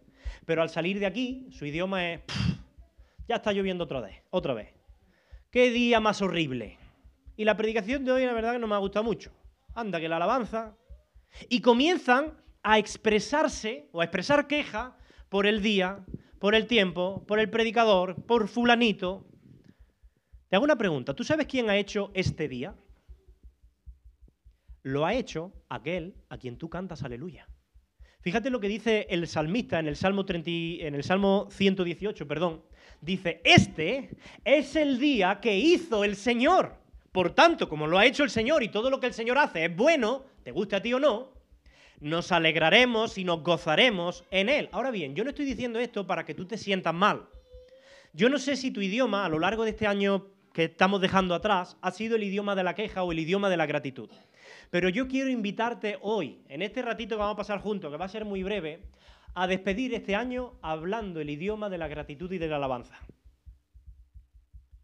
Pero 0.46 0.62
al 0.62 0.70
salir 0.70 1.00
de 1.00 1.06
aquí, 1.06 1.48
su 1.52 1.66
idioma 1.66 2.12
es, 2.12 2.22
ya 3.28 3.38
está 3.38 3.54
lloviendo 3.54 3.84
otra 3.84 4.02
vez, 4.02 4.22
otra 4.32 4.54
vez. 4.54 4.74
¿Qué 5.52 5.72
día 5.72 6.00
más 6.00 6.22
horrible? 6.22 6.78
Y 7.38 7.46
la 7.46 7.56
predicación 7.56 8.04
de 8.04 8.12
hoy, 8.12 8.26
la 8.26 8.34
verdad, 8.34 8.54
que 8.54 8.60
no 8.60 8.68
me 8.68 8.76
ha 8.76 8.80
gustado 8.80 9.04
mucho. 9.04 9.32
Anda, 9.74 10.00
que 10.00 10.10
la 10.10 10.18
alabanza. 10.18 10.76
Y 11.50 11.62
comienzan 11.62 12.34
a 12.64 12.78
expresarse 12.78 13.90
o 13.92 14.02
a 14.02 14.04
expresar 14.04 14.48
queja 14.48 14.98
por 15.30 15.46
el 15.46 15.62
día, 15.62 16.06
por 16.40 16.56
el 16.56 16.68
tiempo, 16.68 17.26
por 17.28 17.40
el 17.40 17.50
predicador, 17.50 18.16
por 18.26 18.48
fulanito. 18.48 19.26
Te 20.50 20.56
hago 20.56 20.66
una 20.66 20.78
pregunta. 20.78 21.14
¿Tú 21.14 21.24
sabes 21.24 21.46
quién 21.46 21.70
ha 21.70 21.78
hecho 21.78 22.12
este 22.14 22.48
día? 22.48 22.76
Lo 24.82 25.06
ha 25.06 25.14
hecho 25.14 25.54
aquel 25.70 26.16
a 26.30 26.38
quien 26.38 26.58
tú 26.58 26.70
cantas 26.70 27.04
aleluya. 27.04 27.48
Fíjate 28.22 28.50
lo 28.50 28.60
que 28.60 28.68
dice 28.68 29.08
el 29.10 29.28
salmista 29.28 29.80
en 29.80 29.88
el 29.88 29.96
Salmo, 29.96 30.26
30, 30.26 30.50
en 30.86 30.96
el 30.96 31.04
Salmo 31.04 31.48
118, 31.52 32.28
perdón. 32.28 32.64
Dice, 33.02 33.42
este 33.46 34.18
es 34.44 34.76
el 34.76 35.00
día 35.00 35.40
que 35.40 35.58
hizo 35.58 36.04
el 36.04 36.16
Señor. 36.18 36.76
Por 37.14 37.34
tanto, 37.34 37.70
como 37.70 37.88
lo 37.88 37.98
ha 37.98 38.06
hecho 38.06 38.24
el 38.24 38.30
Señor 38.30 38.62
y 38.62 38.70
todo 38.70 38.90
lo 38.90 39.00
que 39.00 39.08
el 39.08 39.14
Señor 39.14 39.38
hace 39.38 39.66
es 39.66 39.76
bueno, 39.76 40.26
te 40.44 40.52
guste 40.52 40.76
a 40.76 40.82
ti 40.82 40.94
o 40.94 41.00
no, 41.00 41.34
Nos 42.00 42.32
alegraremos 42.32 43.18
y 43.18 43.26
nos 43.26 43.44
gozaremos 43.44 44.24
en 44.32 44.48
Él. 44.48 44.70
Ahora 44.72 44.90
bien, 44.90 45.16
yo 45.16 45.26
no 45.26 45.32
estoy 45.32 45.46
diciendo 45.46 45.80
esto 45.80 46.08
para 46.08 46.26
que 46.26 46.34
tú 46.34 46.46
te 46.46 46.58
sientas 46.58 46.94
mal. 46.94 47.28
Yo 48.14 48.30
no 48.30 48.40
sé 48.40 48.56
si 48.56 48.72
tu 48.72 48.82
idioma 48.82 49.26
a 49.26 49.30
lo 49.30 49.38
largo 49.38 49.66
de 49.66 49.72
este 49.72 49.86
año 49.86 50.28
que 50.54 50.66
estamos 50.66 51.02
dejando 51.02 51.36
atrás 51.36 51.78
ha 51.82 51.92
sido 51.92 52.16
el 52.16 52.24
idioma 52.24 52.56
de 52.56 52.64
la 52.64 52.74
queja 52.74 53.04
o 53.04 53.12
el 53.12 53.20
idioma 53.20 53.50
de 53.50 53.58
la 53.58 53.66
gratitud. 53.66 54.10
Pero 54.72 54.90
yo 54.90 55.08
quiero 55.08 55.30
invitarte 55.30 55.98
hoy, 56.02 56.42
en 56.48 56.62
este 56.62 56.82
ratito 56.82 57.16
que 57.16 57.20
vamos 57.20 57.34
a 57.34 57.38
pasar 57.38 57.60
juntos, 57.60 57.92
que 57.92 57.98
va 57.98 58.06
a 58.06 58.10
ser 58.10 58.26
muy 58.26 58.44
breve, 58.44 58.84
a 59.34 59.48
despedir 59.48 59.94
este 59.94 60.16
año 60.16 60.54
hablando 60.62 61.22
el 61.22 61.30
idioma 61.30 61.70
de 61.70 61.78
la 61.78 61.88
gratitud 61.88 62.32
y 62.32 62.38
de 62.38 62.48
la 62.48 62.56
alabanza. 62.56 62.98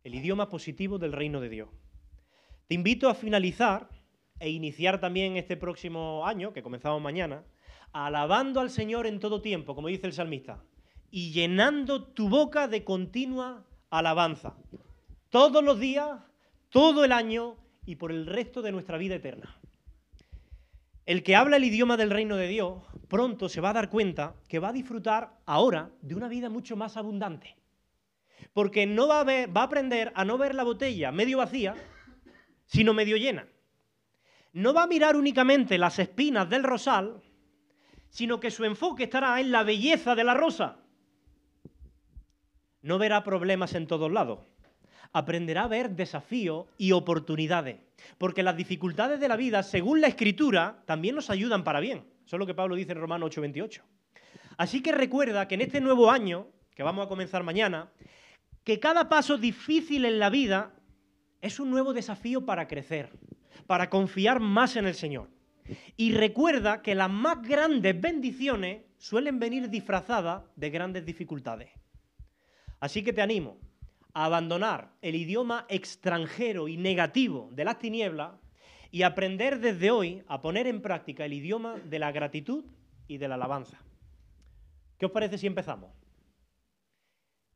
El 0.03 0.15
idioma 0.15 0.49
positivo 0.49 0.99
del 0.99 1.13
reino 1.13 1.41
de 1.41 1.49
Dios. 1.49 1.69
Te 2.67 2.75
invito 2.75 3.09
a 3.09 3.15
finalizar 3.15 3.89
e 4.39 4.49
iniciar 4.49 4.99
también 4.99 5.37
este 5.37 5.57
próximo 5.57 6.25
año, 6.25 6.53
que 6.53 6.63
comenzamos 6.63 7.01
mañana, 7.01 7.43
alabando 7.91 8.59
al 8.59 8.69
Señor 8.69 9.07
en 9.07 9.19
todo 9.19 9.41
tiempo, 9.41 9.75
como 9.75 9.87
dice 9.87 10.07
el 10.07 10.13
salmista, 10.13 10.63
y 11.09 11.31
llenando 11.31 12.03
tu 12.03 12.27
boca 12.27 12.67
de 12.67 12.83
continua 12.83 13.65
alabanza. 13.89 14.55
Todos 15.29 15.63
los 15.63 15.79
días, 15.79 16.19
todo 16.69 17.05
el 17.05 17.11
año 17.11 17.55
y 17.85 17.95
por 17.95 18.11
el 18.11 18.25
resto 18.25 18.61
de 18.61 18.71
nuestra 18.71 18.97
vida 18.97 19.15
eterna. 19.15 19.57
El 21.05 21.23
que 21.23 21.35
habla 21.35 21.57
el 21.57 21.63
idioma 21.63 21.97
del 21.97 22.09
reino 22.09 22.35
de 22.35 22.47
Dios 22.47 22.81
pronto 23.07 23.47
se 23.47 23.61
va 23.61 23.69
a 23.69 23.73
dar 23.73 23.89
cuenta 23.89 24.35
que 24.49 24.59
va 24.59 24.69
a 24.69 24.73
disfrutar 24.73 25.39
ahora 25.45 25.91
de 26.01 26.15
una 26.15 26.27
vida 26.27 26.49
mucho 26.49 26.75
más 26.75 26.97
abundante. 26.97 27.55
Porque 28.53 28.85
no 28.85 29.07
va 29.07 29.21
a, 29.21 29.23
va 29.23 29.61
a 29.61 29.65
aprender 29.65 30.11
a 30.15 30.25
no 30.25 30.37
ver 30.37 30.55
la 30.55 30.63
botella 30.63 31.11
medio 31.11 31.37
vacía, 31.37 31.75
sino 32.65 32.93
medio 32.93 33.17
llena. 33.17 33.47
No 34.55 34.73
va 34.73 34.83
a 34.83 34.87
mirar 34.87 35.17
únicamente 35.17 35.77
las 35.77 35.99
espinas 35.99 36.49
del 36.49 36.63
rosal, 36.63 37.21
sino 38.07 38.39
que 38.39 38.51
su 38.51 38.63
enfoque 38.63 39.03
estará 39.03 39.41
en 39.41 39.51
la 39.51 39.63
belleza 39.63 40.15
de 40.15 40.23
la 40.23 40.33
rosa. 40.33 40.77
No 42.81 42.97
verá 42.97 43.21
problemas 43.25 43.75
en 43.75 43.85
todos 43.85 44.09
lados, 44.09 44.39
aprenderá 45.11 45.63
a 45.63 45.67
ver 45.67 45.89
desafíos 45.89 46.67
y 46.77 46.93
oportunidades. 46.93 47.81
Porque 48.17 48.43
las 48.43 48.55
dificultades 48.55 49.19
de 49.19 49.27
la 49.27 49.35
vida, 49.35 49.61
según 49.61 49.99
la 49.99 50.07
Escritura, 50.07 50.83
también 50.85 51.15
nos 51.15 51.29
ayudan 51.29 51.65
para 51.65 51.81
bien. 51.81 52.05
Eso 52.25 52.37
es 52.37 52.39
lo 52.39 52.45
que 52.45 52.53
Pablo 52.53 52.75
dice 52.75 52.93
en 52.93 53.01
Romanos 53.01 53.35
8:28. 53.35 53.81
Así 54.55 54.81
que 54.81 54.93
recuerda 54.93 55.49
que 55.49 55.55
en 55.55 55.61
este 55.63 55.81
nuevo 55.81 56.09
año, 56.09 56.47
que 56.73 56.83
vamos 56.83 57.05
a 57.05 57.09
comenzar 57.09 57.43
mañana, 57.43 57.91
que 58.63 58.79
cada 58.79 59.09
paso 59.09 59.37
difícil 59.37 60.05
en 60.05 60.17
la 60.17 60.29
vida 60.29 60.71
es 61.41 61.59
un 61.59 61.71
nuevo 61.71 61.91
desafío 61.91 62.45
para 62.45 62.69
crecer, 62.69 63.11
para 63.67 63.89
confiar 63.89 64.39
más 64.39 64.75
en 64.75 64.85
el 64.85 64.95
Señor. 64.95 65.29
Y 65.97 66.13
recuerda 66.13 66.81
que 66.81 66.95
las 66.95 67.09
más 67.09 67.41
grandes 67.41 67.99
bendiciones 67.99 68.83
suelen 68.97 69.39
venir 69.39 69.69
disfrazadas 69.69 70.43
de 70.55 70.69
grandes 70.69 71.05
dificultades. 71.05 71.69
Así 72.79 73.03
que 73.03 73.13
te 73.13 73.21
animo 73.21 73.57
abandonar 74.13 74.93
el 75.01 75.15
idioma 75.15 75.65
extranjero 75.69 76.67
y 76.67 76.77
negativo 76.77 77.49
de 77.51 77.65
las 77.65 77.79
tinieblas 77.79 78.33
y 78.91 79.01
aprender 79.01 79.59
desde 79.59 79.91
hoy 79.91 80.23
a 80.27 80.41
poner 80.41 80.67
en 80.67 80.81
práctica 80.81 81.25
el 81.25 81.33
idioma 81.33 81.75
de 81.75 81.99
la 81.99 82.11
gratitud 82.11 82.63
y 83.07 83.17
de 83.17 83.27
la 83.27 83.35
alabanza. 83.35 83.77
¿Qué 84.97 85.05
os 85.05 85.11
parece 85.11 85.37
si 85.37 85.47
empezamos? 85.47 85.91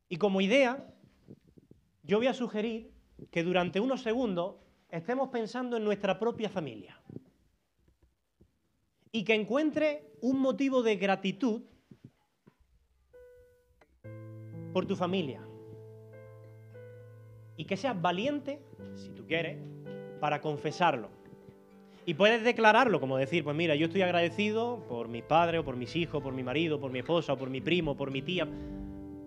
Y 0.10 0.18
como 0.18 0.42
idea, 0.42 0.86
yo 2.04 2.18
voy 2.18 2.28
a 2.28 2.34
sugerir 2.34 2.92
que 3.32 3.44
durante 3.44 3.80
unos 3.80 4.02
segundos 4.02 4.56
estemos 4.92 5.30
pensando 5.30 5.78
en 5.78 5.84
nuestra 5.84 6.20
propia 6.20 6.50
familia 6.50 7.00
y 9.12 9.24
que 9.24 9.34
encuentre 9.34 10.12
un 10.22 10.40
motivo 10.40 10.84
de 10.84 10.96
gratitud 10.96 11.62
por 14.74 14.86
tu 14.86 14.96
familia 14.96 15.42
y 17.58 17.66
que 17.66 17.76
seas 17.76 18.00
valiente, 18.02 18.62
si 18.96 19.10
tú 19.10 19.26
quieres, 19.26 19.58
para 20.20 20.42
confesarlo. 20.42 21.10
Y 22.06 22.14
puedes 22.14 22.44
declararlo, 22.44 23.00
como 23.00 23.18
decir, 23.18 23.44
pues 23.44 23.56
mira, 23.56 23.76
yo 23.76 23.88
estoy 23.88 24.02
agradecido 24.02 24.84
por 24.88 25.10
mis 25.10 25.24
padres, 25.24 25.62
o 25.62 25.66
por 25.66 25.76
mis 25.76 25.96
hijos, 25.96 26.24
por 26.24 26.34
mi 26.34 26.42
marido, 26.42 26.80
por 26.80 26.92
mi 26.92 27.00
esposa, 27.00 27.34
o 27.34 27.38
por 27.38 27.50
mi 27.50 27.62
primo, 27.62 27.98
por 27.98 28.12
mi 28.12 28.22
tía, 28.22 28.48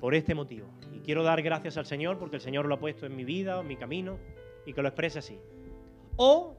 por 0.00 0.14
este 0.14 0.34
motivo. 0.34 0.66
Y 0.96 1.00
quiero 1.00 1.22
dar 1.22 1.42
gracias 1.42 1.76
al 1.76 1.86
Señor 1.86 2.18
porque 2.18 2.36
el 2.36 2.42
Señor 2.42 2.66
lo 2.66 2.74
ha 2.74 2.80
puesto 2.80 3.06
en 3.06 3.14
mi 3.14 3.24
vida, 3.24 3.60
en 3.60 3.68
mi 3.68 3.76
camino, 3.76 4.18
y 4.66 4.72
que 4.72 4.82
lo 4.82 4.88
exprese 4.88 5.18
así. 5.18 5.38
O 6.16 6.56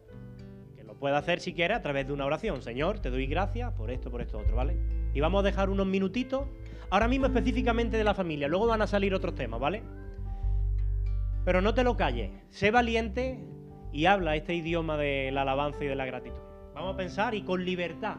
que 0.75 0.83
lo 0.83 0.95
pueda 0.95 1.17
hacer 1.17 1.39
si 1.39 1.53
quieres 1.53 1.77
a 1.77 1.81
través 1.81 2.07
de 2.07 2.13
una 2.13 2.25
oración. 2.25 2.61
Señor, 2.61 2.99
te 2.99 3.09
doy 3.09 3.27
gracias 3.27 3.71
por 3.73 3.91
esto, 3.91 4.11
por 4.11 4.21
esto, 4.21 4.39
otro, 4.39 4.55
¿vale? 4.55 4.77
Y 5.13 5.19
vamos 5.19 5.41
a 5.41 5.43
dejar 5.43 5.69
unos 5.69 5.87
minutitos, 5.87 6.47
ahora 6.89 7.07
mismo 7.07 7.27
específicamente 7.27 7.97
de 7.97 8.03
la 8.03 8.13
familia, 8.13 8.47
luego 8.47 8.67
van 8.67 8.81
a 8.81 8.87
salir 8.87 9.13
otros 9.13 9.35
temas, 9.35 9.59
¿vale? 9.59 9.83
Pero 11.45 11.61
no 11.61 11.73
te 11.73 11.83
lo 11.83 11.97
calles, 11.97 12.31
sé 12.49 12.71
valiente 12.71 13.39
y 13.91 14.05
habla 14.05 14.35
este 14.35 14.55
idioma 14.55 14.97
de 14.97 15.29
la 15.31 15.43
alabanza 15.43 15.83
y 15.83 15.87
de 15.87 15.95
la 15.95 16.05
gratitud. 16.05 16.39
Vamos 16.73 16.95
a 16.95 16.97
pensar 16.97 17.35
y 17.35 17.43
con 17.43 17.63
libertad. 17.63 18.17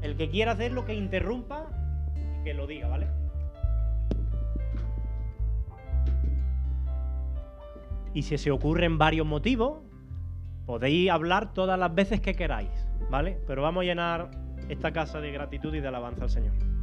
El 0.00 0.16
que 0.16 0.30
quiera 0.30 0.52
hacerlo, 0.52 0.84
que 0.84 0.94
interrumpa 0.94 1.68
y 2.16 2.44
que 2.44 2.54
lo 2.54 2.66
diga, 2.66 2.88
¿vale? 2.88 3.08
Y 8.16 8.22
si 8.22 8.38
se 8.38 8.50
ocurren 8.50 8.96
varios 8.96 9.26
motivos, 9.26 9.80
podéis 10.64 11.10
hablar 11.10 11.52
todas 11.52 11.78
las 11.78 11.94
veces 11.94 12.22
que 12.22 12.34
queráis, 12.34 12.70
¿vale? 13.10 13.38
Pero 13.46 13.60
vamos 13.60 13.82
a 13.82 13.84
llenar 13.84 14.30
esta 14.70 14.90
casa 14.90 15.20
de 15.20 15.32
gratitud 15.32 15.74
y 15.74 15.80
de 15.80 15.88
alabanza 15.88 16.24
al 16.24 16.30
Señor. 16.30 16.75